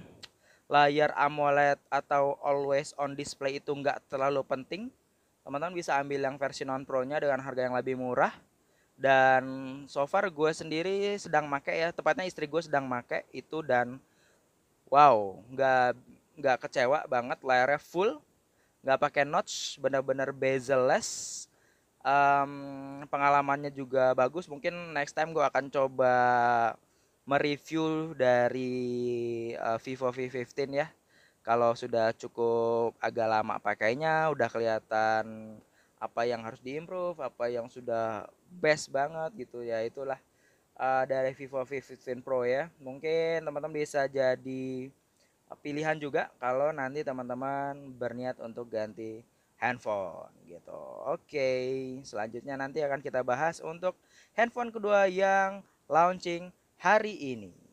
layar 0.70 1.10
AMOLED 1.18 1.82
atau 1.90 2.38
always 2.42 2.94
on 2.94 3.18
display 3.18 3.58
itu 3.58 3.74
nggak 3.74 4.06
terlalu 4.06 4.42
penting. 4.46 4.82
Teman-teman 5.42 5.74
bisa 5.74 5.98
ambil 5.98 6.22
yang 6.22 6.38
versi 6.38 6.62
non 6.62 6.86
pro 6.86 7.02
nya 7.02 7.18
dengan 7.18 7.42
harga 7.42 7.66
yang 7.66 7.74
lebih 7.74 7.98
murah. 7.98 8.34
Dan 8.94 9.42
so 9.90 10.06
far 10.06 10.30
gue 10.30 10.50
sendiri 10.54 11.18
sedang 11.18 11.50
make 11.50 11.74
ya 11.74 11.90
tepatnya 11.90 12.22
istri 12.30 12.46
gue 12.46 12.62
sedang 12.62 12.86
make 12.86 13.26
itu 13.34 13.58
dan 13.66 13.98
wow 14.86 15.34
nggak 15.50 15.98
nggak 16.38 16.58
kecewa 16.62 17.02
banget 17.10 17.42
layarnya 17.42 17.82
full 17.82 18.22
nggak 18.84 19.00
pakai 19.00 19.24
notch 19.24 19.80
benar-benar 19.80 20.28
bezel-less 20.30 21.44
um, 22.04 22.52
pengalamannya 23.08 23.72
juga 23.72 24.12
bagus. 24.12 24.46
Mungkin 24.46 24.92
next 24.92 25.16
time 25.16 25.32
gue 25.32 25.42
akan 25.42 25.72
coba 25.72 26.14
mereview 27.24 28.12
dari 28.12 28.76
uh, 29.56 29.80
Vivo 29.80 30.12
V15 30.12 30.68
ya. 30.70 30.86
Kalau 31.44 31.72
sudah 31.76 32.12
cukup 32.16 32.96
agak 33.00 33.28
lama 33.28 33.60
pakainya 33.60 34.32
udah 34.32 34.48
kelihatan 34.48 35.56
apa 36.00 36.28
yang 36.28 36.44
harus 36.44 36.60
diimprove 36.60 37.16
apa 37.20 37.48
yang 37.48 37.68
sudah 37.68 38.28
best 38.60 38.92
banget 38.92 39.48
gitu 39.48 39.64
ya 39.64 39.80
itulah 39.80 40.20
uh, 40.76 41.04
dari 41.08 41.32
Vivo 41.32 41.60
V15 41.64 42.20
Pro 42.20 42.44
ya. 42.44 42.68
Mungkin 42.80 43.44
teman-teman 43.44 43.76
bisa 43.76 44.04
jadi 44.08 44.92
pilihan 45.64 45.96
juga 45.96 46.28
kalau 46.36 46.70
nanti 46.74 47.00
teman-teman 47.00 47.94
berniat 47.96 48.36
untuk 48.42 48.68
ganti 48.68 49.24
handphone 49.56 50.32
gitu. 50.44 50.76
Oke 51.08 51.50
selanjutnya 52.04 52.60
nanti 52.60 52.84
akan 52.84 53.00
kita 53.00 53.24
bahas 53.24 53.64
untuk 53.64 53.96
handphone 54.36 54.68
kedua 54.68 55.08
yang 55.08 55.64
launching 55.88 56.52
hari 56.76 57.16
ini 57.16 57.63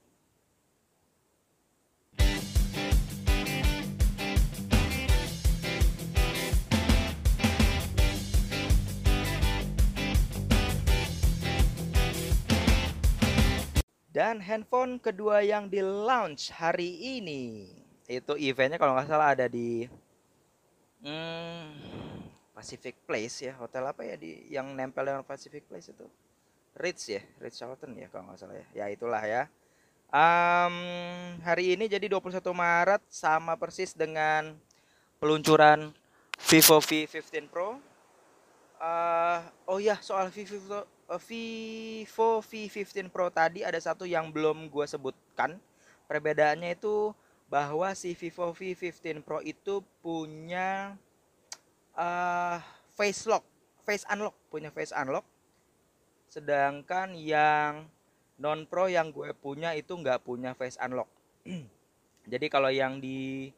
Dan 14.11 14.43
handphone 14.43 14.99
kedua 14.99 15.39
yang 15.39 15.71
di 15.71 15.79
launch 15.79 16.51
hari 16.51 16.99
ini 16.99 17.71
itu 18.11 18.35
eventnya 18.35 18.75
kalau 18.75 18.91
nggak 18.91 19.07
salah 19.07 19.31
ada 19.31 19.47
di 19.47 19.87
hmm, 20.99 21.71
Pacific 22.51 22.99
Place 23.07 23.47
ya 23.47 23.55
hotel 23.55 23.87
apa 23.87 24.03
ya 24.03 24.19
di 24.19 24.51
yang 24.51 24.75
nempel 24.75 25.07
dengan 25.07 25.23
Pacific 25.23 25.63
Place 25.63 25.95
itu? 25.95 26.03
Ritz 26.75 27.07
ya 27.07 27.23
Ritz 27.39 27.55
Carlton 27.63 27.95
ya 27.95 28.11
kalau 28.11 28.27
nggak 28.27 28.39
salah 28.43 28.59
ya. 28.59 28.67
Ya 28.83 28.85
itulah 28.91 29.23
ya. 29.23 29.47
Um, 30.11 30.75
hari 31.47 31.79
ini 31.79 31.87
jadi 31.87 32.11
21 32.11 32.43
Maret 32.51 32.99
sama 33.07 33.55
persis 33.55 33.95
dengan 33.95 34.59
peluncuran 35.23 35.95
Vivo 36.51 36.83
V15 36.83 37.47
Pro. 37.47 37.79
Uh, 38.75 39.39
oh 39.71 39.79
ya 39.79 39.95
soal 40.03 40.27
Vivo 40.35 40.83
Vivo 41.19 42.39
V15 42.39 43.11
Pro 43.11 43.27
tadi 43.27 43.65
ada 43.65 43.79
satu 43.81 44.07
yang 44.07 44.31
belum 44.31 44.71
gue 44.71 44.85
sebutkan. 44.87 45.59
Perbedaannya 46.07 46.75
itu 46.77 47.11
bahwa 47.51 47.91
si 47.97 48.15
Vivo 48.15 48.55
V15 48.55 49.25
Pro 49.25 49.43
itu 49.43 49.83
punya 49.99 50.95
uh, 51.95 52.59
face 52.95 53.27
lock, 53.27 53.43
face 53.83 54.07
unlock, 54.07 54.35
punya 54.47 54.71
face 54.71 54.95
unlock. 54.95 55.27
Sedangkan 56.31 57.11
yang 57.17 57.91
non 58.41 58.65
pro 58.65 58.87
yang 58.87 59.11
gue 59.11 59.35
punya 59.37 59.75
itu 59.75 59.93
nggak 59.93 60.23
punya 60.23 60.55
face 60.55 60.79
unlock. 60.79 61.11
Jadi 62.31 62.47
kalau 62.47 62.71
yang 62.71 63.03
di 63.03 63.51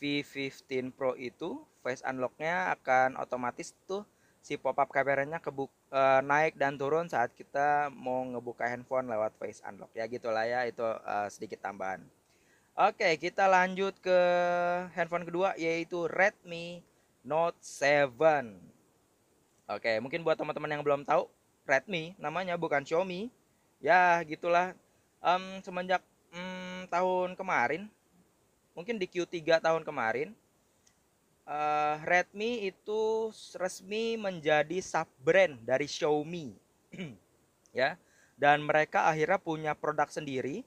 V15 0.00 0.94
Pro 0.94 1.14
itu 1.14 1.62
face 1.84 2.02
unlocknya 2.02 2.74
akan 2.74 3.20
otomatis 3.20 3.76
tuh 3.84 4.02
si 4.44 4.60
pop-up 4.60 4.92
kameranya 4.92 5.40
kebuk 5.40 5.72
uh, 5.88 6.20
naik 6.20 6.60
dan 6.60 6.76
turun 6.76 7.08
saat 7.08 7.32
kita 7.32 7.88
mau 7.88 8.20
ngebuka 8.28 8.68
handphone 8.68 9.08
lewat 9.08 9.32
face 9.40 9.64
unlock 9.64 9.88
ya 9.96 10.04
gitulah 10.04 10.44
ya 10.44 10.68
itu 10.68 10.84
uh, 10.84 11.24
sedikit 11.32 11.64
tambahan. 11.64 12.04
Oke, 12.76 13.06
kita 13.22 13.48
lanjut 13.48 13.96
ke 14.02 14.18
handphone 14.92 15.24
kedua 15.24 15.56
yaitu 15.56 16.10
Redmi 16.10 16.84
Note 17.24 17.56
7. 17.62 18.12
Oke, 19.70 19.96
mungkin 20.02 20.20
buat 20.26 20.36
teman-teman 20.36 20.74
yang 20.74 20.82
belum 20.84 21.08
tahu, 21.08 21.24
Redmi 21.64 22.18
namanya 22.20 22.58
bukan 22.60 22.84
Xiaomi. 22.84 23.32
Ya, 23.78 24.20
gitulah. 24.26 24.74
Um, 25.24 25.62
semenjak 25.64 26.02
um, 26.34 26.84
tahun 26.90 27.38
kemarin, 27.38 27.86
mungkin 28.76 29.00
di 29.00 29.06
Q3 29.06 29.62
tahun 29.62 29.86
kemarin, 29.86 30.36
uh, 31.48 31.96
Redmi 32.04 32.68
itu 32.68 33.30
resmi 33.56 34.16
menjadi 34.16 34.80
sub 34.80 35.08
brand 35.20 35.60
dari 35.64 35.88
Xiaomi 35.88 36.52
ya. 37.80 37.96
Dan 38.34 38.66
mereka 38.66 39.06
akhirnya 39.06 39.38
punya 39.38 39.72
produk 39.78 40.10
sendiri 40.10 40.66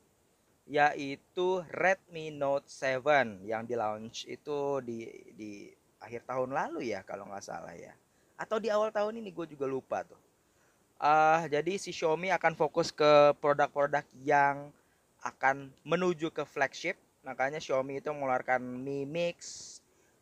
yaitu 0.67 1.63
Redmi 1.71 2.31
Note 2.31 2.67
7 2.67 3.47
yang 3.47 3.63
di 3.63 3.75
launch 3.75 4.27
itu 4.27 4.83
di 4.83 5.07
di 5.31 5.71
akhir 6.03 6.27
tahun 6.27 6.51
lalu 6.51 6.91
ya 6.91 7.03
kalau 7.03 7.27
nggak 7.27 7.43
salah 7.43 7.75
ya. 7.75 7.95
Atau 8.37 8.61
di 8.61 8.69
awal 8.69 8.93
tahun 8.93 9.19
ini 9.19 9.33
gue 9.33 9.47
juga 9.49 9.65
lupa 9.65 10.05
tuh. 10.05 10.19
Uh, 10.97 11.45
jadi 11.49 11.77
si 11.77 11.93
Xiaomi 11.93 12.33
akan 12.33 12.57
fokus 12.57 12.89
ke 12.89 13.33
produk-produk 13.37 14.01
yang 14.25 14.73
akan 15.21 15.69
menuju 15.85 16.33
ke 16.33 16.45
flagship. 16.45 16.97
Makanya 17.25 17.61
Xiaomi 17.61 18.01
itu 18.01 18.09
mengeluarkan 18.13 18.61
Mi 18.61 19.05
Mix 19.05 19.76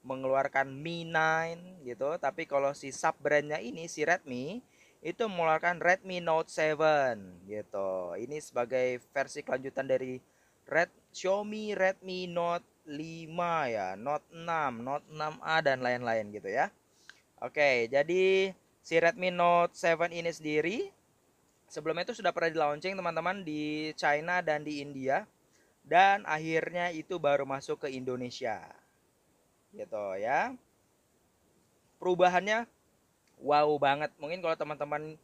mengeluarkan 0.05 0.69
Mi 0.69 1.01
9 1.03 1.83
gitu. 1.83 2.15
Tapi 2.21 2.45
kalau 2.45 2.71
si 2.77 2.93
sub 2.93 3.17
brandnya 3.17 3.57
ini 3.57 3.89
si 3.89 4.05
Redmi 4.05 4.61
itu 5.01 5.23
mengeluarkan 5.25 5.81
Redmi 5.81 6.21
Note 6.21 6.49
7 6.49 7.45
gitu. 7.49 8.13
Ini 8.13 8.37
sebagai 8.41 9.01
versi 9.09 9.41
kelanjutan 9.41 9.89
dari 9.89 10.21
Red 10.65 10.89
Xiaomi 11.13 11.73
Redmi 11.73 12.29
Note 12.29 12.65
5 12.89 13.29
ya 13.69 13.93
Note 13.97 14.25
6 14.33 14.81
Note 14.81 15.05
6A 15.09 15.55
dan 15.61 15.81
lain-lain 15.81 16.29
gitu 16.33 16.49
ya. 16.49 16.69
Oke 17.41 17.89
jadi 17.89 18.53
si 18.81 18.95
Redmi 18.97 19.29
Note 19.29 19.77
7 19.77 20.09
ini 20.09 20.29
sendiri 20.33 20.77
sebelumnya 21.69 22.05
itu 22.05 22.17
sudah 22.17 22.33
pernah 22.33 22.49
di 22.53 22.57
launching 22.61 22.93
teman-teman 22.97 23.45
di 23.45 23.93
China 23.97 24.41
dan 24.41 24.61
di 24.61 24.81
India. 24.81 25.25
Dan 25.85 26.25
akhirnya 26.25 26.89
itu 26.89 27.21
baru 27.21 27.45
masuk 27.45 27.85
ke 27.85 27.93
Indonesia 27.93 28.57
gitu 29.75 30.03
ya. 30.17 30.55
Perubahannya 31.99 32.67
wow 33.39 33.69
banget. 33.75 34.11
Mungkin 34.17 34.39
kalau 34.39 34.55
teman-teman 34.55 35.19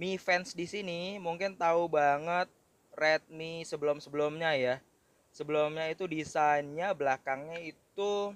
Mi 0.00 0.16
fans 0.16 0.56
di 0.56 0.64
sini 0.64 1.20
mungkin 1.20 1.52
tahu 1.60 1.84
banget 1.92 2.48
Redmi 2.96 3.68
sebelum-sebelumnya 3.68 4.56
ya. 4.56 4.76
Sebelumnya 5.30 5.92
itu 5.92 6.08
desainnya 6.08 6.96
belakangnya 6.96 7.60
itu 7.60 8.32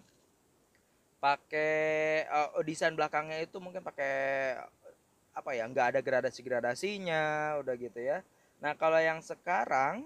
pakai 1.25 2.29
uh, 2.29 2.61
desain 2.61 2.93
belakangnya 2.93 3.41
itu 3.41 3.57
mungkin 3.57 3.81
pakai 3.81 4.61
apa 5.33 5.51
ya 5.57 5.65
nggak 5.67 5.97
ada 5.97 6.01
gradasi 6.05 6.45
gradasinya 6.45 7.57
udah 7.65 7.75
gitu 7.81 7.97
ya. 7.97 8.21
Nah 8.61 8.77
kalau 8.77 9.01
yang 9.01 9.25
sekarang 9.25 10.05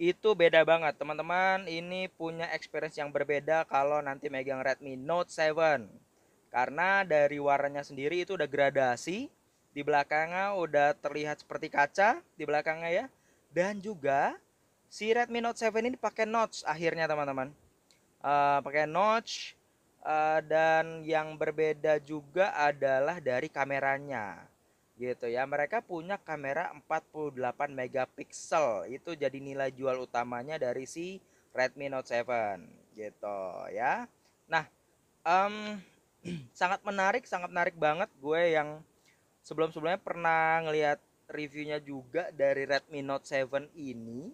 itu 0.00 0.32
beda 0.32 0.64
banget. 0.64 0.96
Teman-teman 0.96 1.68
ini 1.68 2.08
punya 2.08 2.48
experience 2.56 2.96
yang 2.96 3.12
berbeda 3.12 3.68
kalau 3.68 4.00
nanti 4.00 4.32
megang 4.32 4.64
Redmi 4.64 4.96
Note 4.96 5.28
7 5.28 5.84
karena 6.48 7.04
dari 7.04 7.36
warnanya 7.36 7.84
sendiri 7.84 8.24
itu 8.24 8.34
udah 8.34 8.48
gradasi 8.48 9.28
di 9.70 9.82
belakangnya 9.84 10.56
udah 10.56 10.96
terlihat 10.96 11.44
seperti 11.44 11.68
kaca 11.68 12.16
di 12.32 12.48
belakangnya 12.48 12.90
ya. 12.90 13.06
Dan 13.52 13.84
juga 13.84 14.40
si 14.88 15.12
Redmi 15.12 15.44
Note 15.44 15.60
7 15.60 15.68
ini 15.84 16.00
pakai 16.00 16.24
notch 16.24 16.64
akhirnya 16.64 17.04
teman-teman. 17.04 17.52
Uh, 18.24 18.64
pakai 18.64 18.88
notch 18.88 19.52
uh, 20.00 20.40
dan 20.40 21.04
yang 21.04 21.36
berbeda 21.36 22.00
juga 22.00 22.56
adalah 22.56 23.20
dari 23.20 23.52
kameranya 23.52 24.48
gitu 25.00 25.26
ya. 25.32 25.48
Mereka 25.48 25.80
punya 25.80 26.20
kamera 26.20 26.68
48 26.84 27.72
megapiksel. 27.72 28.92
Itu 28.92 29.16
jadi 29.16 29.40
nilai 29.40 29.72
jual 29.72 29.96
utamanya 30.04 30.60
dari 30.60 30.84
si 30.84 31.16
Redmi 31.56 31.88
Note 31.88 32.12
7 32.12 32.60
gitu 32.92 33.40
ya. 33.72 34.04
Nah 34.46 34.68
um, 35.24 35.80
sangat 36.60 36.84
menarik 36.84 37.24
sangat 37.24 37.48
menarik 37.48 37.76
banget 37.80 38.12
gue 38.20 38.42
yang 38.52 38.84
sebelum 39.40 39.72
sebelumnya 39.72 39.98
pernah 39.98 40.60
ngelihat 40.68 41.00
reviewnya 41.30 41.80
juga 41.80 42.28
dari 42.36 42.68
Redmi 42.68 43.00
Note 43.00 43.24
7 43.24 43.72
ini. 43.74 44.30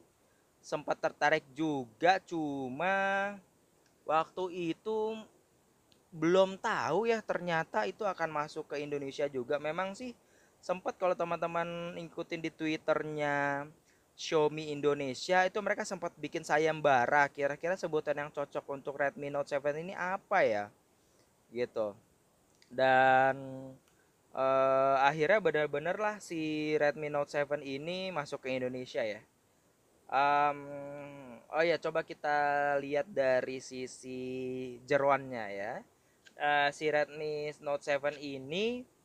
Sempat 0.59 0.99
tertarik 0.99 1.47
juga 1.55 2.19
cuma 2.27 3.39
waktu 4.03 4.75
itu 4.75 5.15
belum 6.11 6.59
tahu 6.59 7.07
ya 7.07 7.23
ternyata 7.23 7.87
itu 7.87 8.03
akan 8.03 8.31
masuk 8.35 8.75
ke 8.75 8.83
Indonesia 8.83 9.31
juga. 9.31 9.63
Memang 9.63 9.95
sih 9.95 10.11
sempat 10.61 10.99
kalau 10.99 11.15
teman-teman 11.15 11.95
ngikutin 11.99 12.41
di 12.43 12.51
twitternya 12.51 13.67
Xiaomi 14.17 14.73
Indonesia 14.73 15.45
itu 15.45 15.61
mereka 15.61 15.85
sempat 15.85 16.17
bikin 16.17 16.41
sayembara 16.41 17.29
kira-kira 17.29 17.77
sebutan 17.77 18.17
yang 18.17 18.33
cocok 18.33 18.65
untuk 18.73 18.97
Redmi 18.97 19.29
Note 19.29 19.53
7 19.53 19.77
ini 19.77 19.93
apa 19.93 20.41
ya? 20.41 20.73
Gitu. 21.53 21.93
Dan 22.73 23.37
uh, 24.33 24.97
akhirnya 25.05 25.37
benar-benar 25.45 26.01
lah 26.01 26.17
si 26.17 26.73
Redmi 26.81 27.13
Note 27.13 27.29
7 27.29 27.61
ini 27.61 28.09
masuk 28.09 28.49
ke 28.49 28.57
Indonesia 28.57 29.05
ya. 29.05 29.21
Um, 30.09 30.65
oh 31.53 31.61
ya 31.61 31.77
coba 31.77 32.01
kita 32.01 32.79
lihat 32.81 33.05
dari 33.13 33.61
sisi 33.61 34.21
jeruannya 34.89 35.47
ya. 35.53 35.73
Uh, 36.41 36.69
si 36.73 36.89
Redmi 36.89 37.53
Note 37.61 37.85
7 37.85 38.17
ini 38.17 38.96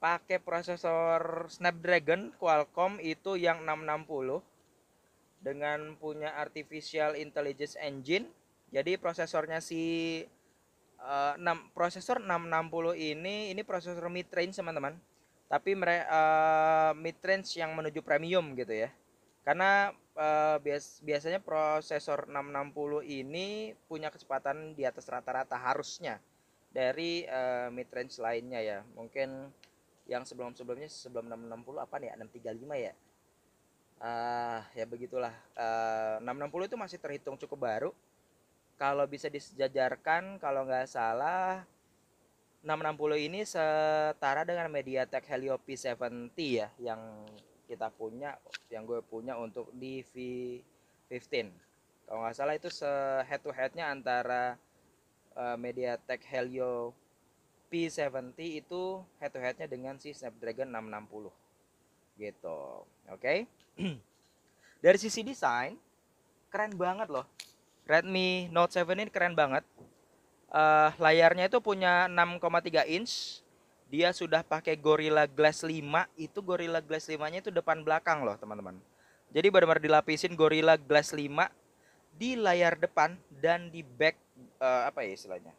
pakai 0.00 0.40
prosesor 0.40 1.46
Snapdragon 1.52 2.32
Qualcomm 2.40 2.96
itu 3.04 3.36
yang 3.36 3.60
660 3.68 4.40
dengan 5.44 5.96
punya 6.00 6.32
artificial 6.40 7.14
intelligence 7.14 7.76
engine. 7.76 8.28
Jadi 8.72 8.96
prosesornya 8.96 9.60
si 9.60 10.24
uh, 11.04 11.36
6 11.36 11.76
prosesor 11.76 12.24
660 12.24 12.96
ini 12.96 13.52
ini 13.52 13.60
prosesor 13.60 14.08
mid 14.08 14.32
range 14.32 14.56
teman-teman. 14.56 14.96
Tapi 15.52 15.76
uh, 15.76 16.96
mid 16.96 17.20
range 17.20 17.60
yang 17.60 17.76
menuju 17.76 18.00
premium 18.00 18.56
gitu 18.56 18.72
ya. 18.72 18.88
Karena 19.44 19.92
uh, 20.16 20.56
bias 20.64 21.04
biasanya 21.04 21.44
prosesor 21.44 22.24
660 22.24 23.04
ini 23.04 23.76
punya 23.84 24.08
kecepatan 24.08 24.72
di 24.72 24.88
atas 24.88 25.08
rata-rata 25.10 25.60
harusnya 25.60 26.22
dari 26.70 27.26
uh, 27.26 27.68
mid 27.68 27.90
range 27.90 28.16
lainnya 28.22 28.60
ya. 28.62 28.78
Mungkin 28.94 29.50
yang 30.10 30.26
sebelum-sebelumnya 30.26 30.90
sebelum 30.90 31.30
660 31.30 31.86
apa 31.86 31.94
nih 32.02 32.08
ya? 32.10 32.14
635 32.18 32.74
ya? 32.82 32.92
Uh, 34.00 34.60
ya 34.74 34.84
begitulah. 34.90 35.34
Uh, 35.54 36.18
660 36.26 36.66
itu 36.66 36.76
masih 36.76 36.98
terhitung 36.98 37.38
cukup 37.38 37.58
baru. 37.62 37.90
Kalau 38.74 39.06
bisa 39.06 39.30
disejajarkan 39.30 40.42
kalau 40.42 40.66
nggak 40.66 40.90
salah 40.90 41.62
660 42.60 43.26
ini 43.30 43.40
setara 43.46 44.44
dengan 44.44 44.68
MediaTek 44.68 45.24
Helio 45.30 45.56
P70 45.56 46.36
ya 46.36 46.68
yang 46.76 47.24
kita 47.64 47.88
punya 47.88 48.36
yang 48.68 48.84
gue 48.84 49.00
punya 49.00 49.38
untuk 49.40 49.72
di 49.72 50.04
V15 50.04 51.48
kalau 52.04 52.26
nggak 52.26 52.36
salah 52.36 52.54
itu 52.58 52.68
se 52.68 52.90
head 53.24 53.40
to 53.40 53.48
headnya 53.54 53.88
antara 53.88 54.60
uh, 55.38 55.56
MediaTek 55.56 56.20
Helio 56.26 56.92
P70 57.70 58.34
itu 58.36 58.82
head 59.22 59.30
to 59.30 59.38
headnya 59.38 59.70
dengan 59.70 59.94
si 59.96 60.10
Snapdragon 60.10 60.68
660 60.74 61.30
gitu 62.18 62.84
oke? 63.08 63.22
Okay? 63.22 63.46
dari 64.84 64.98
sisi 64.98 65.22
desain 65.22 65.78
keren 66.50 66.74
banget 66.74 67.08
loh. 67.08 67.24
Redmi 67.86 68.50
Note 68.50 68.74
7 68.74 68.86
ini 68.98 69.08
keren 69.08 69.38
banget. 69.38 69.62
Uh, 70.50 70.90
layarnya 70.98 71.46
itu 71.46 71.62
punya 71.62 72.10
6,3 72.10 72.90
inch. 72.90 73.42
Dia 73.90 74.14
sudah 74.14 74.46
pakai 74.46 74.78
Gorilla 74.78 75.26
Glass 75.26 75.66
5 75.66 75.78
itu 76.14 76.38
Gorilla 76.42 76.78
Glass 76.78 77.10
5 77.10 77.18
nya 77.30 77.38
itu 77.42 77.50
depan 77.50 77.82
belakang 77.82 78.22
loh 78.22 78.38
teman-teman. 78.38 78.78
Jadi 79.30 79.46
benar-benar 79.50 79.82
dilapisin 79.82 80.34
Gorilla 80.34 80.74
Glass 80.78 81.14
5 81.14 81.50
di 82.14 82.34
layar 82.34 82.78
depan 82.78 83.18
dan 83.42 83.70
di 83.70 83.82
back 83.82 84.18
uh, 84.62 84.90
apa 84.90 85.06
ya 85.06 85.14
istilahnya? 85.14 85.54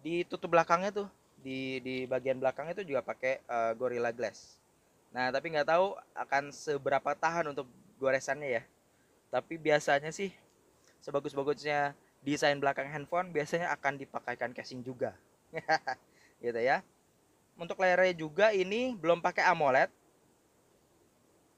Di 0.00 0.24
tutup 0.24 0.56
belakangnya 0.56 0.92
tuh 0.92 1.08
di 1.42 1.78
di 1.82 1.96
bagian 2.04 2.42
belakang 2.42 2.70
itu 2.70 2.82
juga 2.82 3.02
pakai 3.02 3.42
uh, 3.46 3.72
Gorilla 3.78 4.10
Glass. 4.10 4.58
Nah, 5.14 5.32
tapi 5.32 5.54
nggak 5.54 5.68
tahu 5.68 5.96
akan 6.12 6.52
seberapa 6.52 7.16
tahan 7.16 7.48
untuk 7.50 7.66
goresannya 7.96 8.60
ya. 8.60 8.62
Tapi 9.28 9.56
biasanya 9.56 10.12
sih 10.12 10.32
sebagus-bagusnya 11.04 11.94
desain 12.20 12.58
belakang 12.58 12.90
handphone 12.90 13.30
biasanya 13.30 13.72
akan 13.72 13.96
dipakaikan 13.96 14.52
casing 14.52 14.84
juga. 14.84 15.14
gitu 16.44 16.60
ya. 16.60 16.84
Untuk 17.58 17.80
layarnya 17.80 18.14
juga 18.14 18.54
ini 18.54 18.94
belum 18.94 19.18
pakai 19.18 19.48
AMOLED. 19.50 19.90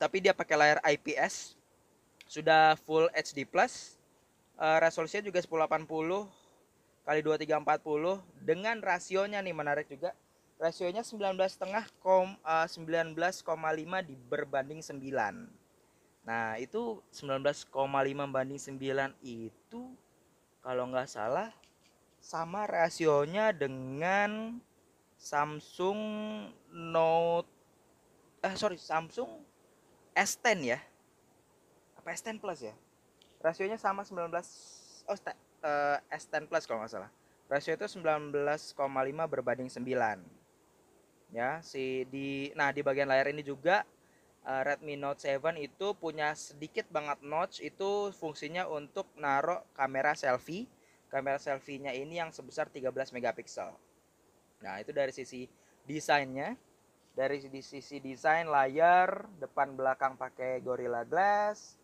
Tapi 0.01 0.17
dia 0.25 0.33
pakai 0.33 0.57
layar 0.57 0.79
IPS. 0.81 1.59
Sudah 2.25 2.79
full 2.87 3.11
HD+. 3.13 3.45
Uh, 3.45 4.77
resolusinya 4.81 5.25
juga 5.25 5.41
1080 5.41 6.40
kali 7.05 7.21
2340 7.25 8.21
dengan 8.45 8.77
rasionya 8.81 9.41
nih 9.41 9.55
menarik 9.57 9.87
juga. 9.89 10.13
Rasionya 10.61 11.01
19 11.01 11.41
setengah 11.49 11.89
kom 12.05 12.37
uh, 12.45 12.69
19,5 12.69 13.17
di 14.05 14.15
berbanding 14.29 14.85
9 14.85 15.01
nah 16.21 16.61
itu 16.61 17.01
19,5 17.17 17.73
banding 18.29 18.61
9 18.61 18.77
itu 19.25 19.83
kalau 20.61 20.85
nggak 20.93 21.09
salah 21.09 21.49
sama 22.21 22.69
rasionya 22.69 23.57
dengan 23.57 24.61
Samsung 25.17 25.99
Note 26.69 27.49
eh 28.45 28.53
sorry 28.57 28.77
Samsung 28.77 29.29
S10 30.17 30.59
ya. 30.65 30.81
Apa 31.97 32.13
S10 32.13 32.37
Plus 32.41 32.61
ya? 32.61 32.77
Rasionya 33.41 33.81
sama 33.81 34.05
19 34.05 34.29
oh 35.09 35.19
uh, 35.63 35.99
S10 36.13 36.49
Plus 36.49 36.65
kalau 36.65 36.85
nggak 36.85 36.93
salah. 36.93 37.11
Rasio 37.51 37.75
itu 37.75 37.87
19,5 37.99 38.79
berbanding 39.27 39.67
9 39.67 40.41
ya 41.31 41.63
si 41.63 42.07
di 42.11 42.51
nah 42.59 42.75
di 42.75 42.83
bagian 42.83 43.07
layar 43.07 43.31
ini 43.31 43.47
juga 43.47 43.87
uh, 44.47 44.63
Redmi 44.65 44.97
Note 44.97 45.21
7 45.23 45.41
itu 45.61 45.95
punya 45.97 46.33
sedikit 46.35 46.87
banget 46.89 47.21
notch 47.23 47.61
itu 47.63 48.15
fungsinya 48.15 48.69
untuk 48.69 49.09
naruh 49.17 49.65
kamera 49.77 50.17
selfie. 50.17 50.69
Kamera 51.11 51.43
selfie-nya 51.43 51.91
ini 51.91 52.23
yang 52.23 52.31
sebesar 52.31 52.71
13 52.71 52.87
megapiksel. 53.11 53.75
Nah, 54.63 54.79
itu 54.79 54.95
dari 54.95 55.11
sisi 55.11 55.51
desainnya. 55.83 56.55
Dari 57.11 57.43
sisi 57.43 57.99
desain 57.99 58.47
layar 58.47 59.27
depan 59.43 59.75
belakang 59.75 60.15
pakai 60.15 60.63
Gorilla 60.63 61.03
Glass, 61.03 61.75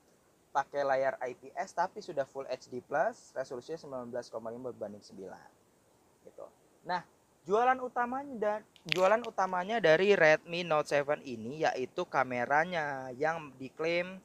pakai 0.56 0.88
layar 0.88 1.20
IPS 1.20 1.76
tapi 1.76 2.00
sudah 2.00 2.24
full 2.24 2.48
HD 2.48 2.80
plus, 2.80 3.36
resolusinya 3.36 4.08
19,5 4.08 4.40
berbanding 4.72 5.04
9. 5.04 5.28
Gitu. 6.24 6.46
Nah, 6.88 7.04
jualan 7.44 7.76
utamanya 7.84 8.34
dan 8.40 8.60
jualan 8.88 9.20
utamanya 9.28 9.76
dari 9.84 10.16
Redmi 10.16 10.64
Note 10.64 10.88
7 10.88 11.20
ini 11.28 11.68
yaitu 11.68 12.08
kameranya 12.08 13.12
yang 13.12 13.52
diklaim 13.60 14.16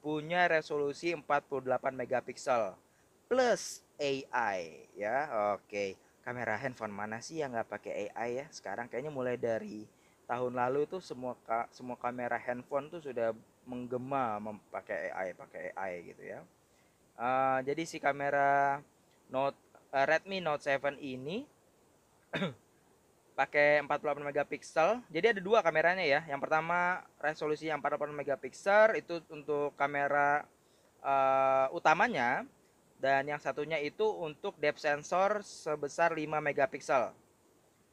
punya 0.00 0.48
resolusi 0.48 1.12
48 1.12 1.68
megapiksel 1.92 2.72
plus 3.28 3.84
AI 4.00 4.88
ya. 4.96 5.28
Oke 5.52 6.00
kamera 6.24 6.56
handphone 6.56 6.96
mana 6.96 7.20
sih 7.20 7.44
yang 7.44 7.52
nggak 7.52 7.68
pakai 7.68 8.08
AI 8.08 8.40
ya 8.40 8.46
sekarang 8.48 8.88
kayaknya 8.88 9.12
mulai 9.12 9.36
dari 9.36 9.84
tahun 10.24 10.56
lalu 10.56 10.88
itu 10.88 10.96
semua 11.04 11.36
ka, 11.44 11.68
semua 11.68 12.00
kamera 12.00 12.40
handphone 12.40 12.88
tuh 12.88 13.04
sudah 13.04 13.36
menggema 13.64 14.38
memakai 14.40 15.10
AI 15.12 15.28
pakai 15.36 15.64
AI 15.76 15.92
gitu 16.12 16.22
ya. 16.22 16.40
Uh, 17.14 17.62
jadi 17.62 17.82
si 17.86 18.02
kamera 18.02 18.82
Note 19.30 19.56
uh, 19.94 20.04
Redmi 20.04 20.42
Note 20.42 20.60
7 20.60 20.98
ini 20.98 21.46
pakai 23.38 23.82
48 23.82 24.22
megapiksel. 24.22 25.02
Jadi 25.10 25.26
ada 25.38 25.40
dua 25.40 25.62
kameranya 25.62 26.02
ya. 26.02 26.20
Yang 26.26 26.40
pertama 26.46 27.02
resolusi 27.22 27.70
yang 27.70 27.78
48 27.78 28.10
megapiksel 28.14 28.98
itu 28.98 29.22
untuk 29.30 29.74
kamera 29.78 30.44
uh, 31.02 31.70
utamanya. 31.74 32.42
Dan 32.98 33.28
yang 33.28 33.42
satunya 33.42 33.76
itu 33.82 34.06
untuk 34.06 34.56
depth 34.56 34.80
sensor 34.80 35.44
sebesar 35.44 36.16
5 36.16 36.24
megapiksel. 36.40 37.12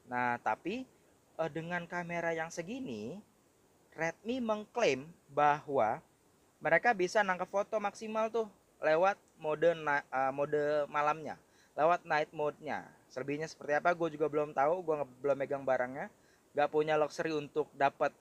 Nah, 0.07 0.39
tapi 0.39 0.87
dengan 1.49 1.83
kamera 1.89 2.31
yang 2.31 2.53
segini, 2.53 3.17
Redmi 3.91 4.39
mengklaim 4.39 5.07
bahwa 5.31 5.99
mereka 6.63 6.95
bisa 6.95 7.19
nangkep 7.25 7.49
foto 7.49 7.75
maksimal 7.81 8.31
tuh 8.31 8.47
lewat 8.81 9.17
mode 9.37 9.71
uh, 9.71 10.31
mode 10.33 10.87
malamnya, 10.87 11.35
lewat 11.75 12.05
night 12.07 12.31
mode-nya. 12.31 12.87
Selebihnya 13.11 13.49
seperti 13.49 13.75
apa 13.75 13.91
gue 13.91 14.15
juga 14.15 14.31
belum 14.31 14.55
tahu, 14.55 14.81
gue 14.85 14.95
belum 15.19 15.37
megang 15.37 15.65
barangnya. 15.67 16.07
Gak 16.55 16.71
punya 16.71 16.95
luxury 16.95 17.31
untuk 17.35 17.67
dapat 17.75 18.11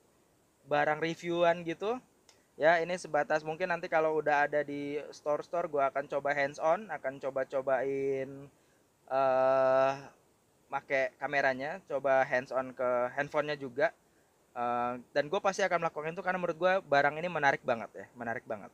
barang 0.67 0.99
reviewan 1.01 1.65
gitu 1.65 1.97
ya 2.59 2.77
ini 2.77 2.93
sebatas 2.99 3.41
mungkin 3.41 3.71
nanti 3.71 3.89
kalau 3.89 4.21
udah 4.21 4.45
ada 4.45 4.61
di 4.61 4.99
store-store 5.09 5.71
gue 5.71 5.81
akan 5.81 6.05
coba 6.05 6.29
hands 6.35 6.61
on 6.61 6.85
akan 6.93 7.17
coba-cobain 7.17 8.29
uh, 9.09 9.91
make 10.69 11.15
kameranya 11.17 11.81
coba 11.89 12.21
hands 12.21 12.53
on 12.53 12.75
ke 12.75 12.89
handphonenya 13.17 13.57
juga 13.57 13.89
uh, 14.55 14.99
dan 15.11 15.23
gue 15.27 15.39
pasti 15.39 15.61
akan 15.61 15.87
melakukan 15.87 16.13
itu 16.15 16.23
karena 16.23 16.39
menurut 16.39 16.57
gue 16.57 16.73
barang 16.85 17.15
ini 17.19 17.27
menarik 17.27 17.61
banget 17.61 17.89
ya 17.93 18.05
menarik 18.15 18.45
banget 18.47 18.71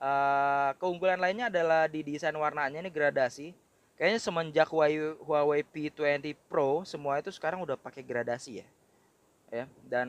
uh, 0.00 0.72
keunggulan 0.80 1.20
lainnya 1.20 1.52
adalah 1.52 1.86
di 1.90 2.02
desain 2.02 2.34
warnanya 2.34 2.80
ini 2.80 2.90
gradasi 2.92 3.56
kayaknya 3.96 4.20
semenjak 4.20 4.68
Huawei 4.68 5.62
P20 5.64 6.36
Pro 6.48 6.84
semua 6.84 7.20
itu 7.20 7.32
sekarang 7.32 7.64
udah 7.64 7.78
pakai 7.80 8.04
gradasi 8.04 8.60
ya 8.64 8.66
ya 9.46 9.64
dan 9.86 10.08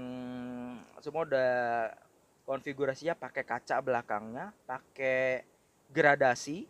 semua 1.00 1.24
udah 1.30 1.54
konfigurasinya 2.48 3.12
pakai 3.20 3.44
kaca 3.44 3.84
belakangnya, 3.84 4.56
pakai 4.64 5.44
gradasi 5.92 6.64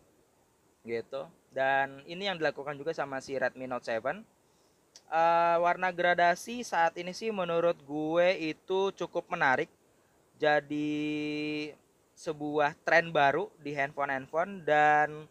gitu. 0.82 1.30
Dan 1.54 2.02
ini 2.10 2.26
yang 2.26 2.34
dilakukan 2.34 2.74
juga 2.74 2.90
sama 2.90 3.22
si 3.22 3.38
Redmi 3.38 3.70
Note 3.70 3.86
7. 3.86 4.02
Uh, 5.08 5.16
eh, 5.16 5.56
warna 5.64 5.88
gradasi 5.88 6.60
saat 6.60 6.92
ini 7.00 7.16
sih 7.16 7.32
menurut 7.32 7.80
gue 7.80 8.28
itu 8.52 8.92
cukup 8.92 9.24
menarik. 9.32 9.72
Jadi 10.36 11.72
sebuah 12.14 12.76
tren 12.86 13.10
baru 13.10 13.48
di 13.58 13.72
handphone-handphone 13.74 14.62
dan 14.62 15.26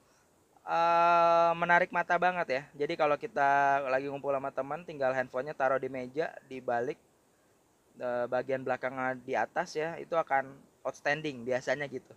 uh, 0.65 1.51
menarik 1.55 1.93
mata 1.93 2.17
banget 2.17 2.47
ya. 2.49 2.63
Jadi 2.85 2.93
kalau 2.97 3.15
kita 3.15 3.85
lagi 3.87 4.09
ngumpul 4.09 4.33
sama 4.33 4.51
teman, 4.51 4.81
tinggal 4.83 5.13
handphonenya 5.13 5.53
taruh 5.53 5.79
di 5.79 5.87
meja, 5.87 6.33
di 6.49 6.57
balik 6.57 6.97
uh, 8.01 8.25
bagian 8.29 8.61
belakang 8.61 8.93
di 9.25 9.33
atas 9.33 9.73
ya 9.77 9.97
itu 9.97 10.13
akan 10.13 10.53
outstanding 10.85 11.43
biasanya 11.43 11.89
gitu 11.89 12.13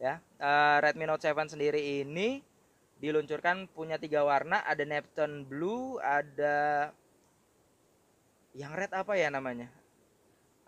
ya 0.00 0.18
uh, 0.40 0.76
Redmi 0.82 1.06
Note 1.06 1.22
7 1.22 1.52
sendiri 1.52 2.02
ini 2.02 2.42
diluncurkan 3.02 3.66
punya 3.74 3.98
tiga 3.98 4.22
warna 4.22 4.62
ada 4.62 4.86
Neptune 4.86 5.42
Blue 5.42 5.98
ada 5.98 6.88
yang 8.54 8.70
red 8.78 8.94
apa 8.94 9.18
ya 9.18 9.26
namanya? 9.26 9.66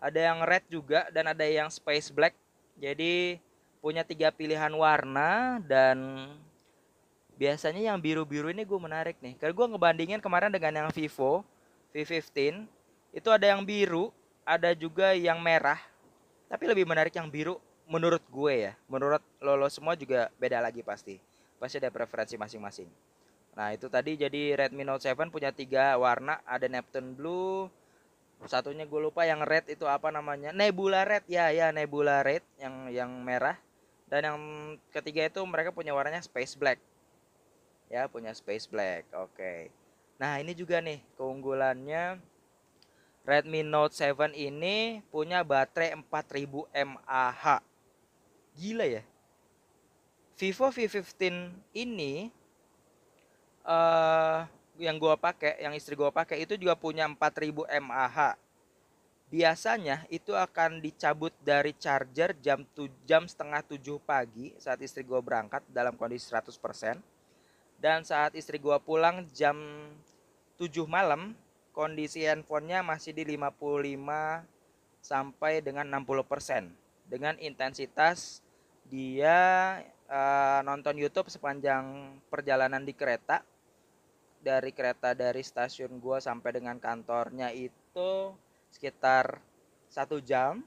Ada 0.03 0.19
yang 0.19 0.43
red 0.43 0.67
juga 0.67 1.07
dan 1.15 1.31
ada 1.31 1.47
yang 1.47 1.71
space 1.71 2.11
black. 2.11 2.35
Jadi 2.75 3.39
punya 3.79 4.03
tiga 4.03 4.35
pilihan 4.35 4.75
warna 4.75 5.63
dan 5.63 6.27
biasanya 7.39 7.87
yang 7.87 7.95
biru-biru 8.03 8.51
ini 8.51 8.67
gue 8.67 8.79
menarik 8.83 9.15
nih. 9.23 9.39
Karena 9.39 9.55
gue 9.55 9.67
ngebandingin 9.71 10.19
kemarin 10.19 10.51
dengan 10.51 10.83
yang 10.83 10.89
Vivo 10.91 11.47
V15 11.95 12.67
itu 13.15 13.29
ada 13.31 13.47
yang 13.47 13.63
biru 13.63 14.11
ada 14.43 14.75
juga 14.75 15.15
yang 15.15 15.39
merah. 15.39 15.79
Tapi 16.51 16.67
lebih 16.67 16.83
menarik 16.83 17.15
yang 17.15 17.31
biru 17.31 17.63
menurut 17.87 18.21
gue 18.27 18.53
ya. 18.67 18.73
Menurut 18.91 19.23
lolo 19.39 19.71
semua 19.71 19.95
juga 19.95 20.27
beda 20.35 20.59
lagi 20.59 20.83
pasti 20.83 21.15
pasti 21.65 21.81
ada 21.81 21.89
preferensi 21.89 22.37
masing-masing 22.37 22.85
nah 23.57 23.73
itu 23.73 23.89
tadi 23.89 24.13
jadi 24.13 24.53
Redmi 24.53 24.85
Note 24.85 25.09
7 25.09 25.17
punya 25.33 25.49
tiga 25.49 25.97
warna 25.97 26.37
ada 26.45 26.69
Neptune 26.69 27.17
Blue 27.17 27.65
satunya 28.45 28.85
gue 28.85 29.01
lupa 29.01 29.25
yang 29.25 29.41
red 29.41 29.65
itu 29.71 29.89
apa 29.89 30.13
namanya 30.13 30.53
Nebula 30.53 31.01
Red 31.07 31.25
ya 31.25 31.49
ya 31.49 31.73
Nebula 31.73 32.21
Red 32.21 32.43
yang 32.61 32.75
yang 32.93 33.11
merah 33.25 33.57
dan 34.05 34.21
yang 34.21 34.39
ketiga 34.93 35.25
itu 35.25 35.41
mereka 35.47 35.73
punya 35.73 35.95
warnanya 35.95 36.21
Space 36.21 36.53
Black 36.53 36.77
ya 37.89 38.05
punya 38.05 38.35
Space 38.37 38.69
Black 38.69 39.07
oke 39.15 39.71
nah 40.21 40.37
ini 40.37 40.51
juga 40.51 40.83
nih 40.83 40.99
keunggulannya 41.17 42.19
Redmi 43.25 43.65
Note 43.65 43.97
7 43.97 44.37
ini 44.37 45.01
punya 45.09 45.41
baterai 45.41 45.97
4000 45.97 46.69
mAh. 46.85 47.57
Gila 48.53 48.85
ya. 48.85 49.01
Vivo 50.35 50.67
V15 50.67 51.15
ini 51.71 52.27
uh, 53.63 54.43
yang 54.75 54.99
gua 54.99 55.15
pakai, 55.15 55.63
yang 55.63 55.71
istri 55.71 55.95
gua 55.95 56.11
pakai 56.11 56.43
itu 56.43 56.59
juga 56.59 56.75
punya 56.75 57.07
4000 57.07 57.55
mAh. 57.79 58.35
Biasanya 59.31 60.03
itu 60.11 60.35
akan 60.35 60.83
dicabut 60.83 61.31
dari 61.39 61.71
charger 61.79 62.35
jam 62.43 62.67
tu, 62.75 62.91
jam 63.07 63.23
setengah 63.23 63.63
7 63.63 63.79
pagi 64.03 64.51
saat 64.59 64.83
istri 64.83 65.07
gua 65.07 65.23
berangkat 65.23 65.63
dalam 65.71 65.95
kondisi 65.95 66.27
100%. 66.27 66.99
Dan 67.79 68.03
saat 68.03 68.35
istri 68.35 68.59
gua 68.59 68.75
pulang 68.75 69.23
jam 69.31 69.55
7 70.59 70.83
malam 70.83 71.31
kondisi 71.71 72.27
handphonenya 72.27 72.83
masih 72.83 73.15
di 73.15 73.23
55 73.23 74.43
sampai 74.99 75.63
dengan 75.63 75.87
60% 75.87 76.71
dengan 77.05 77.37
intensitas 77.37 78.41
dia 78.89 79.79
nonton 80.65 80.97
YouTube 80.97 81.29
sepanjang 81.29 82.17
perjalanan 82.27 82.81
di 82.81 82.97
kereta 82.97 83.45
dari 84.41 84.73
kereta 84.73 85.13
dari 85.13 85.45
stasiun 85.45 86.01
gua 86.01 86.17
sampai 86.17 86.57
dengan 86.57 86.81
kantornya 86.81 87.53
itu 87.53 88.33
sekitar 88.73 89.37
satu 89.87 90.17
jam 90.17 90.65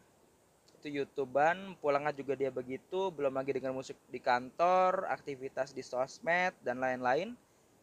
itu 0.78 1.02
youtuban 1.02 1.74
pulangnya 1.82 2.14
juga 2.14 2.38
dia 2.38 2.54
begitu 2.54 3.10
belum 3.10 3.34
lagi 3.34 3.50
dengan 3.50 3.74
musik 3.74 3.98
di 4.06 4.22
kantor 4.22 5.10
aktivitas 5.10 5.74
di 5.74 5.82
sosmed 5.82 6.54
dan 6.62 6.78
lain-lain 6.78 7.34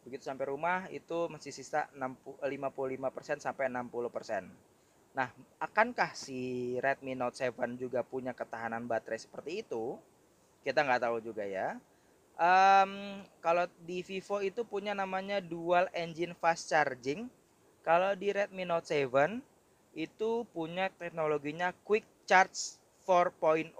begitu 0.06 0.24
sampai 0.24 0.48
rumah 0.48 0.88
itu 0.88 1.26
masih 1.28 1.50
sisa 1.50 1.90
60, 1.92 2.38
55% 2.40 3.42
sampai 3.42 3.66
60%. 3.68 4.46
Nah, 5.18 5.28
akankah 5.58 6.14
si 6.14 6.76
Redmi 6.78 7.18
Note 7.18 7.34
7 7.34 7.74
juga 7.74 8.06
punya 8.06 8.30
ketahanan 8.30 8.86
baterai 8.86 9.18
seperti 9.18 9.66
itu? 9.66 9.98
Kita 10.62 10.86
nggak 10.86 11.10
tahu 11.10 11.18
juga 11.18 11.42
ya. 11.42 11.74
Um, 12.36 13.24
kalau 13.40 13.64
di 13.88 14.04
Vivo 14.04 14.44
itu 14.44 14.60
punya 14.60 14.92
namanya 14.92 15.40
dual 15.40 15.88
engine 15.96 16.36
fast 16.36 16.68
charging. 16.68 17.32
Kalau 17.80 18.12
di 18.12 18.28
Redmi 18.28 18.68
Note 18.68 18.84
7 18.84 19.40
itu 19.96 20.44
punya 20.52 20.92
teknologinya 20.92 21.72
quick 21.80 22.04
charge 22.28 22.76
4.0. 23.08 23.72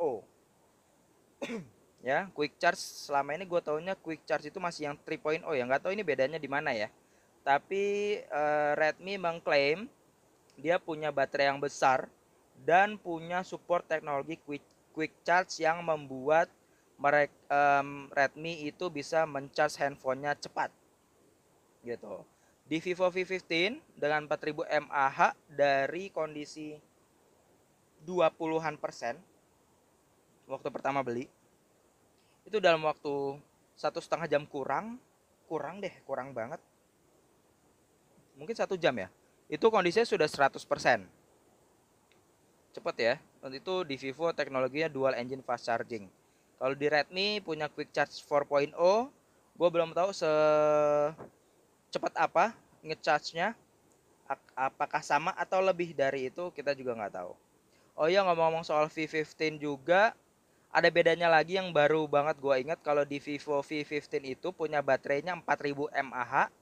ya, 2.08 2.32
quick 2.32 2.56
charge 2.56 2.80
selama 2.80 3.36
ini 3.36 3.44
gue 3.44 3.60
taunya 3.60 3.92
quick 3.92 4.24
charge 4.24 4.48
itu 4.48 4.56
masih 4.56 4.88
yang 4.88 4.96
3.0 4.96 5.44
ya. 5.52 5.64
Nggak 5.68 5.82
tahu 5.84 5.92
ini 5.92 6.00
bedanya 6.00 6.40
di 6.40 6.48
mana 6.48 6.72
ya. 6.72 6.88
Tapi 7.44 8.16
uh, 8.32 8.72
Redmi 8.72 9.20
mengklaim 9.20 9.84
dia 10.56 10.80
punya 10.80 11.12
baterai 11.12 11.52
yang 11.52 11.60
besar 11.60 12.08
dan 12.64 12.96
punya 12.96 13.44
support 13.44 13.84
teknologi 13.84 14.40
quick 14.40 14.64
quick 14.96 15.12
charge 15.20 15.60
yang 15.60 15.84
membuat 15.84 16.48
mereka 16.96 17.32
um, 17.52 18.08
Redmi 18.08 18.64
itu 18.64 18.88
bisa 18.88 19.28
mencharge 19.28 19.76
handphonenya 19.80 20.32
cepat. 20.36 20.72
Gitu. 21.84 22.24
Di 22.66 22.82
Vivo 22.82 23.06
V15 23.06 23.78
dengan 23.94 24.26
4000 24.26 24.90
mAh 24.90 25.36
dari 25.46 26.10
kondisi 26.10 26.74
20-an 28.02 28.74
persen 28.80 29.14
waktu 30.46 30.68
pertama 30.70 31.02
beli 31.02 31.26
itu 32.46 32.62
dalam 32.62 32.86
waktu 32.86 33.34
satu 33.74 33.98
setengah 33.98 34.30
jam 34.30 34.46
kurang 34.46 34.98
kurang 35.46 35.78
deh 35.78 35.94
kurang 36.06 36.34
banget. 36.34 36.58
Mungkin 38.34 38.54
satu 38.54 38.74
jam 38.74 38.94
ya. 38.98 39.08
Itu 39.46 39.70
kondisinya 39.70 40.06
sudah 40.06 40.26
100% 40.26 41.06
cepet 42.74 42.96
ya. 42.98 43.14
Untuk 43.46 43.62
itu 43.62 43.74
di 43.86 43.94
Vivo 43.94 44.26
teknologinya 44.34 44.90
dual 44.90 45.14
engine 45.14 45.42
fast 45.46 45.70
charging 45.70 46.10
kalau 46.56 46.72
di 46.72 46.88
Redmi 46.88 47.44
punya 47.44 47.68
quick 47.68 47.92
charge 47.92 48.16
4.0, 48.24 48.72
gue 49.56 49.68
belum 49.68 49.92
tahu 49.92 50.10
secepat 50.12 52.12
apa 52.16 52.56
ngecharge-nya. 52.80 53.52
Apakah 54.56 55.04
sama 55.04 55.30
atau 55.38 55.62
lebih 55.62 55.94
dari 55.94 56.32
itu 56.32 56.50
kita 56.50 56.74
juga 56.74 56.98
nggak 56.98 57.14
tahu. 57.14 57.32
Oh 57.96 58.10
iya 58.10 58.26
ngomong-ngomong 58.26 58.66
soal 58.66 58.90
V15 58.90 59.56
juga 59.56 60.12
ada 60.68 60.88
bedanya 60.92 61.30
lagi 61.30 61.56
yang 61.56 61.72
baru 61.72 62.04
banget 62.04 62.36
gue 62.36 62.54
ingat 62.60 62.78
kalau 62.84 63.06
di 63.06 63.16
Vivo 63.16 63.64
V15 63.64 64.20
itu 64.26 64.52
punya 64.52 64.84
baterainya 64.84 65.32
4000 65.40 65.88
mAh. 66.04 66.52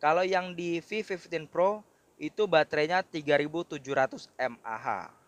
Kalau 0.00 0.24
yang 0.24 0.56
di 0.56 0.80
V15 0.80 1.50
Pro 1.50 1.84
itu 2.16 2.48
baterainya 2.48 3.04
3700 3.04 4.32
mAh 4.36 5.20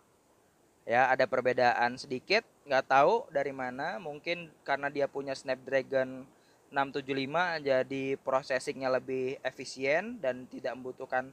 ya 0.83 1.09
ada 1.09 1.25
perbedaan 1.25 1.95
sedikit 1.95 2.43
nggak 2.67 2.85
tahu 2.87 3.27
dari 3.29 3.51
mana. 3.51 3.99
Mungkin 3.99 4.51
karena 4.63 4.87
dia 4.87 5.07
punya 5.07 5.35
Snapdragon 5.35 6.25
675 6.73 7.61
jadi 7.61 8.03
processingnya 8.25 8.89
lebih 8.89 9.37
efisien 9.45 10.17
dan 10.17 10.49
tidak 10.49 10.73
membutuhkan 10.73 11.29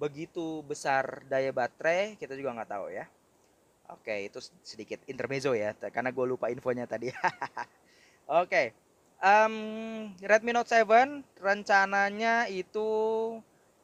begitu 0.00 0.64
besar 0.64 1.20
daya 1.28 1.52
baterai 1.52 2.16
kita 2.16 2.32
juga 2.32 2.56
nggak 2.56 2.70
tahu 2.72 2.86
ya. 2.88 3.04
Oke 3.92 4.30
itu 4.30 4.40
sedikit 4.64 5.02
intermezzo 5.04 5.52
ya 5.52 5.76
karena 5.76 6.08
gue 6.08 6.24
lupa 6.24 6.48
infonya 6.48 6.88
tadi. 6.88 7.12
Oke 8.42 8.72
um, 9.20 9.54
Redmi 10.20 10.52
Note 10.56 10.68
7 10.68 11.40
rencananya 11.40 12.48
itu 12.48 12.88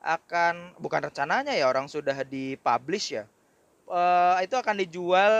akan 0.01 0.77
bukan 0.81 1.11
rencananya 1.11 1.53
ya 1.53 1.68
orang 1.68 1.87
sudah 1.87 2.25
dipublish 2.25 3.16
ya. 3.20 3.25
Uh, 3.87 4.35
itu 4.42 4.59
akan 4.59 4.83
dijual 4.83 5.35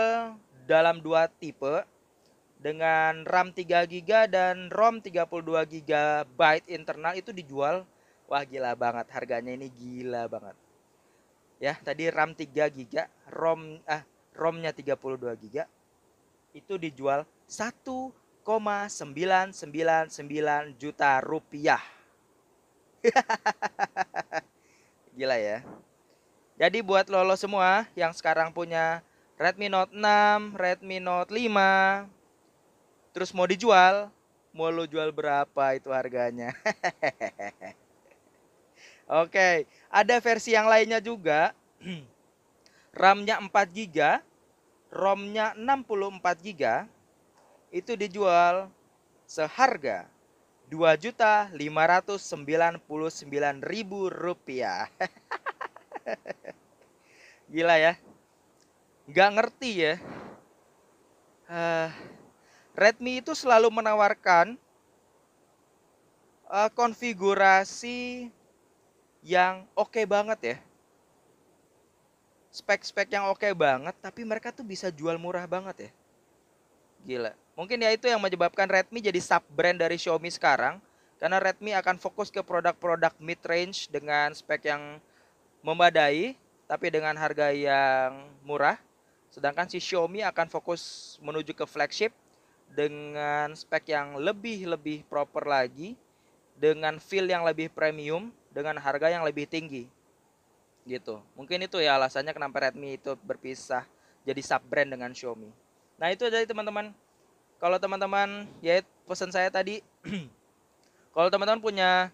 dalam 0.67 0.99
dua 0.99 1.31
tipe 1.31 1.87
dengan 2.59 3.23
RAM 3.23 3.55
3 3.55 3.87
GB 3.87 4.27
dan 4.27 4.67
ROM 4.67 4.99
32 4.99 5.23
GB 5.87 6.39
internal 6.67 7.15
itu 7.15 7.31
dijual. 7.31 7.87
Wah 8.27 8.43
gila 8.43 8.75
banget 8.75 9.07
harganya 9.15 9.55
ini 9.55 9.71
gila 9.71 10.27
banget. 10.27 10.59
Ya 11.63 11.79
tadi 11.79 12.11
RAM 12.11 12.35
3 12.35 12.67
GB 12.67 13.07
ROM 13.31 13.79
ah 13.87 14.03
ROM-nya 14.37 14.69
32 14.69 15.17
GB 15.41 15.65
itu 16.53 16.77
dijual 16.77 17.25
1,999 17.49 19.65
juta 20.77 21.17
rupiah. 21.25 21.81
Gila 25.17 25.41
ya. 25.41 25.65
Jadi 26.57 26.81
buat 26.85 27.09
lolo 27.09 27.35
semua 27.37 27.85
yang 27.97 28.13
sekarang 28.13 28.53
punya 28.53 29.01
Redmi 29.37 29.69
Note 29.69 29.93
6, 29.93 30.57
Redmi 30.57 30.97
Note 30.97 31.29
5, 31.29 32.09
terus 33.13 33.29
mau 33.37 33.45
dijual, 33.45 34.09
mau 34.49 34.73
lo 34.73 34.89
jual 34.89 35.13
berapa 35.13 35.77
itu 35.77 35.93
harganya? 35.93 36.57
Oke, 39.21 39.69
ada 39.93 40.15
versi 40.17 40.57
yang 40.57 40.65
lainnya 40.65 40.97
juga. 40.97 41.53
RAM-nya 42.97 43.37
4 43.37 43.77
GB, 43.77 44.25
ROM-nya 44.89 45.53
64 45.53 46.41
GB. 46.41 46.89
Itu 47.69 47.93
dijual 47.93 48.73
seharga 49.29 50.09
juta 50.97 51.45
ribu 53.61 54.09
rupiah. 54.09 54.89
Gila 57.53 57.79
ya. 57.79 58.06
Gak 59.07 59.29
ngerti 59.39 59.87
ya. 59.87 59.95
Uh, 61.47 61.87
Redmi 62.75 63.23
itu 63.23 63.31
selalu 63.31 63.71
menawarkan 63.71 64.59
uh, 66.51 66.69
konfigurasi 66.75 68.27
yang 69.23 69.63
oke 69.75 69.95
okay 69.95 70.03
banget 70.03 70.39
ya. 70.43 70.57
Spek-spek 72.51 73.11
yang 73.15 73.31
oke 73.31 73.39
okay 73.39 73.55
banget, 73.55 73.95
tapi 74.03 74.27
mereka 74.27 74.51
tuh 74.51 74.67
bisa 74.67 74.91
jual 74.91 75.15
murah 75.15 75.47
banget 75.47 75.87
ya. 75.87 75.91
Gila. 77.07 77.31
Mungkin 77.55 77.79
ya 77.79 77.89
itu 77.95 78.05
yang 78.11 78.19
menyebabkan 78.19 78.67
Redmi 78.67 78.99
jadi 78.99 79.19
sub 79.23 79.41
brand 79.55 79.77
dari 79.79 79.95
Xiaomi 79.95 80.29
sekarang. 80.29 80.83
Karena 81.17 81.41
Redmi 81.41 81.73
akan 81.73 81.97
fokus 81.97 82.29
ke 82.29 82.45
produk-produk 82.45 83.15
mid 83.17 83.41
range 83.41 83.89
dengan 83.89 84.35
spek 84.35 84.69
yang 84.69 85.01
memadai 85.65 86.37
tapi 86.69 86.93
dengan 86.93 87.17
harga 87.17 87.49
yang 87.49 88.29
murah. 88.45 88.77
Sedangkan 89.31 89.69
si 89.69 89.77
Xiaomi 89.77 90.23
akan 90.23 90.47
fokus 90.49 91.15
menuju 91.21 91.53
ke 91.53 91.65
flagship 91.67 92.15
dengan 92.71 93.53
spek 93.55 93.93
yang 93.93 94.19
lebih-lebih 94.19 95.07
proper 95.07 95.47
lagi, 95.47 95.95
dengan 96.57 96.97
feel 96.97 97.29
yang 97.29 97.45
lebih 97.45 97.69
premium, 97.71 98.33
dengan 98.51 98.75
harga 98.81 99.13
yang 99.13 99.23
lebih 99.23 99.45
tinggi. 99.45 99.87
Gitu. 100.87 101.19
Mungkin 101.35 101.67
itu 101.67 101.77
ya 101.83 101.99
alasannya 101.99 102.33
kenapa 102.33 102.67
Redmi 102.67 102.97
itu 102.97 103.13
berpisah 103.21 103.85
jadi 104.23 104.41
sub 104.43 104.63
brand 104.65 104.89
dengan 104.89 105.11
Xiaomi. 105.13 105.51
Nah, 105.99 106.11
itu 106.11 106.27
jadi 106.27 106.47
teman-teman. 106.47 106.91
Kalau 107.57 107.77
teman-teman 107.81 108.45
ya 108.61 108.85
pesan 109.09 109.33
saya 109.33 109.49
tadi 109.49 109.81
kalau 111.15 111.29
teman-teman 111.31 111.61
punya 111.61 112.13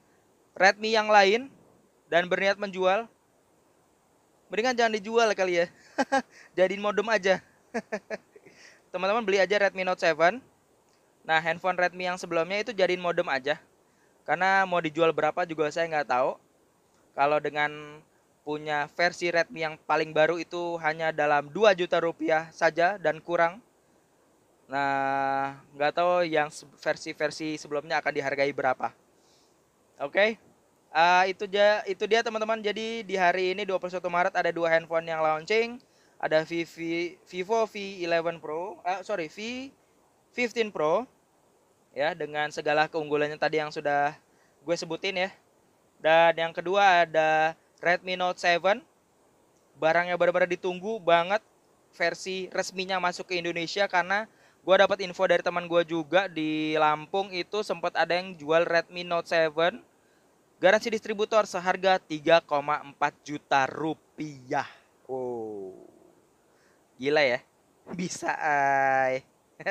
Redmi 0.54 0.93
yang 0.93 1.10
lain 1.10 1.49
dan 2.08 2.30
berniat 2.30 2.56
menjual, 2.62 3.10
mendingan 4.47 4.78
jangan 4.78 4.93
dijual 4.93 5.28
kali 5.34 5.65
ya 5.65 5.67
jadiin 6.58 6.82
modem 6.82 7.08
aja. 7.10 7.39
Teman-teman 8.93 9.25
beli 9.25 9.41
aja 9.41 9.58
Redmi 9.58 9.82
Note 9.82 10.01
7 10.01 10.39
nah 11.23 11.39
handphone 11.39 11.79
Redmi 11.79 12.03
yang 12.03 12.19
sebelumnya 12.19 12.60
itu 12.60 12.75
jadiin 12.75 12.99
modem 12.99 13.25
aja. 13.32 13.56
Karena 14.27 14.67
mau 14.67 14.84
dijual 14.84 15.15
berapa 15.15 15.47
juga 15.47 15.71
saya 15.71 15.88
nggak 15.88 16.10
tahu. 16.12 16.36
Kalau 17.15 17.39
dengan 17.39 17.71
punya 18.43 18.91
versi 18.91 19.32
Redmi 19.32 19.63
yang 19.63 19.75
paling 19.88 20.12
baru 20.12 20.36
itu 20.36 20.75
hanya 20.84 21.15
dalam 21.15 21.47
2 21.47 21.79
juta 21.79 22.03
rupiah 22.03 22.51
saja 22.51 22.99
dan 22.99 23.23
kurang. 23.23 23.63
Nah 24.67 25.56
nggak 25.75 25.93
tahu 25.95 26.27
yang 26.27 26.51
versi-versi 26.79 27.56
sebelumnya 27.56 28.03
akan 28.03 28.13
dihargai 28.13 28.51
berapa. 28.51 28.91
Oke? 30.03 30.12
okay? 30.12 30.29
Uh, 30.93 31.26
itu 31.26 31.49
dia 31.49 31.82
itu 31.89 32.05
dia 32.05 32.22
teman-teman. 32.22 32.61
Jadi 32.61 33.01
di 33.01 33.18
hari 33.18 33.57
ini 33.57 33.65
21 33.65 33.97
Maret 33.97 34.34
ada 34.38 34.53
dua 34.53 34.70
handphone 34.70 35.09
yang 35.09 35.26
launching. 35.26 35.82
Ada 36.22 36.45
Vivi, 36.45 37.18
Vivo 37.28 37.65
V11 37.68 38.39
Pro, 38.39 38.80
uh, 38.86 39.01
sorry 39.03 39.28
V15 39.28 40.72
Pro 40.72 41.03
ya 41.91 42.15
dengan 42.15 42.47
segala 42.47 42.88
keunggulannya 42.88 43.36
tadi 43.36 43.59
yang 43.59 43.74
sudah 43.74 44.13
gue 44.61 44.76
sebutin 44.78 45.18
ya. 45.18 45.30
Dan 45.97 46.38
yang 46.38 46.53
kedua 46.53 47.09
ada 47.09 47.57
Redmi 47.82 48.13
Note 48.13 48.38
7. 48.38 48.80
Barangnya 49.82 50.13
benar-benar 50.13 50.47
ditunggu 50.47 51.01
banget 51.01 51.41
versi 51.97 52.53
resminya 52.53 53.01
masuk 53.01 53.34
ke 53.34 53.41
Indonesia 53.41 53.89
karena 53.89 54.30
gue 54.61 54.76
dapat 54.78 55.01
info 55.01 55.26
dari 55.26 55.41
teman 55.41 55.65
gue 55.65 55.84
juga 55.89 56.30
di 56.30 56.78
Lampung 56.78 57.34
itu 57.34 57.65
sempat 57.65 57.97
ada 57.97 58.13
yang 58.13 58.38
jual 58.38 58.63
Redmi 58.63 59.01
Note 59.01 59.28
7 59.28 59.93
Garansi 60.64 60.88
distributor 60.88 61.43
seharga 61.43 61.99
3,4 61.99 62.47
juta 63.20 63.68
rupiah. 63.68 64.64
Oh. 65.11 65.76
Gila 66.95 67.20
ya. 67.20 67.43
Bisa 67.99 68.32
ay. 68.39 69.28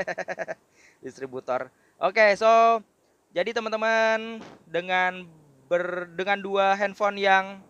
distributor. 1.05 1.73
Oke, 1.97 2.21
okay, 2.21 2.31
so 2.37 2.85
Jadi 3.33 3.57
teman-teman 3.57 4.45
dengan 4.69 5.25
ber 5.65 6.13
dengan 6.13 6.37
dua 6.37 6.77
handphone 6.77 7.17
yang 7.17 7.65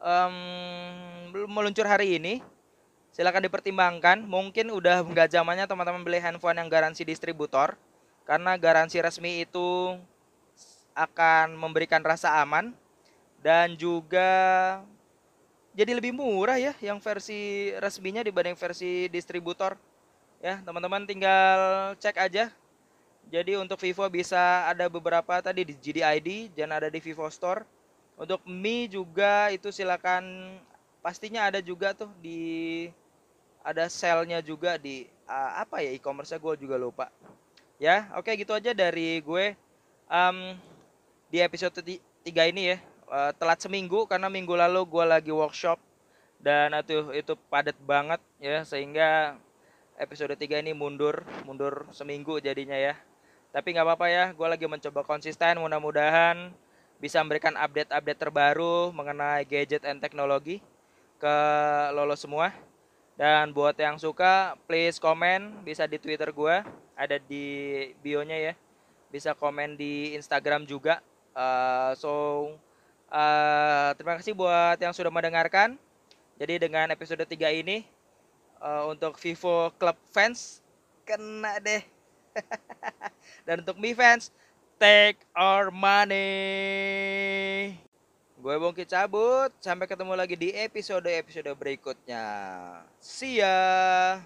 um, 0.00 0.36
meluncur 1.44 1.84
hari 1.84 2.16
ini, 2.16 2.40
silakan 3.12 3.44
dipertimbangkan. 3.44 4.24
Mungkin 4.24 4.72
udah 4.72 5.04
nggak 5.04 5.36
zamannya 5.36 5.68
teman-teman 5.68 6.00
beli 6.00 6.24
handphone 6.24 6.56
yang 6.56 6.72
garansi 6.72 7.04
distributor, 7.04 7.76
karena 8.24 8.56
garansi 8.56 8.96
resmi 9.04 9.44
itu 9.44 10.00
akan 10.94 11.58
memberikan 11.58 12.00
rasa 12.00 12.40
aman 12.40 12.70
dan 13.42 13.74
juga 13.74 14.30
jadi 15.74 15.98
lebih 15.98 16.14
murah 16.14 16.56
ya 16.56 16.72
yang 16.78 17.02
versi 17.02 17.74
resminya 17.82 18.22
dibanding 18.22 18.54
versi 18.54 19.10
distributor. 19.10 19.74
Ya, 20.38 20.60
teman-teman 20.62 21.08
tinggal 21.08 21.92
cek 21.98 22.20
aja 22.20 22.52
jadi 23.32 23.56
untuk 23.56 23.80
Vivo 23.80 24.04
bisa 24.12 24.68
ada 24.68 24.88
beberapa 24.90 25.40
tadi 25.40 25.64
di 25.64 25.74
GDID 25.76 26.52
dan 26.52 26.72
ada 26.74 26.92
di 26.92 27.00
Vivo 27.00 27.24
Store. 27.32 27.64
Untuk 28.14 28.44
Mi 28.44 28.86
juga 28.86 29.50
itu 29.50 29.72
silakan 29.72 30.54
pastinya 31.00 31.48
ada 31.48 31.58
juga 31.58 31.96
tuh 31.96 32.10
di 32.20 32.86
ada 33.64 33.88
selnya 33.88 34.44
juga 34.44 34.76
di 34.76 35.08
uh, 35.24 35.64
apa 35.64 35.80
ya 35.80 35.90
e-commerce 35.96 36.36
gue 36.36 36.54
juga 36.60 36.76
lupa. 36.76 37.08
Ya, 37.80 38.12
oke 38.14 38.30
gitu 38.38 38.54
aja 38.54 38.70
dari 38.70 39.18
gue 39.18 39.56
um, 40.06 40.54
di 41.34 41.42
episode 41.42 41.74
3 41.82 41.98
ini 42.54 42.62
ya. 42.70 42.78
Uh, 43.10 43.34
telat 43.34 43.58
seminggu 43.58 44.06
karena 44.06 44.30
minggu 44.30 44.54
lalu 44.54 44.86
gue 44.86 45.04
lagi 45.04 45.32
workshop 45.34 45.76
dan 46.38 46.72
itu 46.78 47.10
itu 47.12 47.34
padat 47.50 47.76
banget 47.82 48.22
ya 48.40 48.62
sehingga 48.62 49.34
episode 49.98 50.38
3 50.38 50.62
ini 50.62 50.72
mundur 50.72 51.26
mundur 51.44 51.90
seminggu 51.92 52.40
jadinya 52.40 52.74
ya 52.78 52.96
tapi 53.54 53.70
nggak 53.70 53.86
apa-apa 53.86 54.06
ya, 54.10 54.24
gue 54.34 54.48
lagi 54.50 54.66
mencoba 54.66 55.06
konsisten. 55.06 55.62
Mudah-mudahan 55.62 56.50
bisa 56.98 57.22
memberikan 57.22 57.54
update-update 57.54 58.18
terbaru 58.18 58.90
mengenai 58.90 59.46
gadget 59.46 59.86
and 59.86 60.02
teknologi 60.02 60.58
ke 61.22 61.36
lolo 61.94 62.18
semua. 62.18 62.50
Dan 63.14 63.54
buat 63.54 63.78
yang 63.78 63.94
suka, 63.94 64.58
please 64.66 64.98
komen 64.98 65.62
bisa 65.62 65.86
di 65.86 66.02
Twitter 66.02 66.34
gue, 66.34 66.66
ada 66.98 67.16
di 67.22 67.46
bio-nya 68.02 68.50
ya. 68.50 68.54
Bisa 69.14 69.38
komen 69.38 69.78
di 69.78 70.18
Instagram 70.18 70.66
juga. 70.66 70.98
Uh, 71.34 71.92
so 71.98 72.12
uh, 73.10 73.90
terima 73.98 74.16
kasih 74.16 74.32
buat 74.32 74.78
yang 74.78 74.94
sudah 74.94 75.10
mendengarkan. 75.10 75.76
Jadi 76.38 76.62
dengan 76.62 76.90
episode 76.90 77.22
3 77.22 77.60
ini 77.60 77.86
uh, 78.62 78.90
untuk 78.90 79.18
Vivo 79.18 79.70
Club 79.78 79.98
fans 80.10 80.62
kena 81.04 81.60
deh 81.60 81.84
Dan 83.46 83.62
untuk 83.62 83.78
Mi 83.78 83.94
fans, 83.94 84.30
take 84.80 85.18
our 85.36 85.70
money. 85.70 86.24
Gue 88.34 88.60
Bongki 88.60 88.84
cabut, 88.84 89.48
sampai 89.62 89.88
ketemu 89.88 90.12
lagi 90.12 90.36
di 90.36 90.52
episode-episode 90.52 91.48
berikutnya. 91.56 92.26
See 93.00 93.40
ya. 93.40 94.20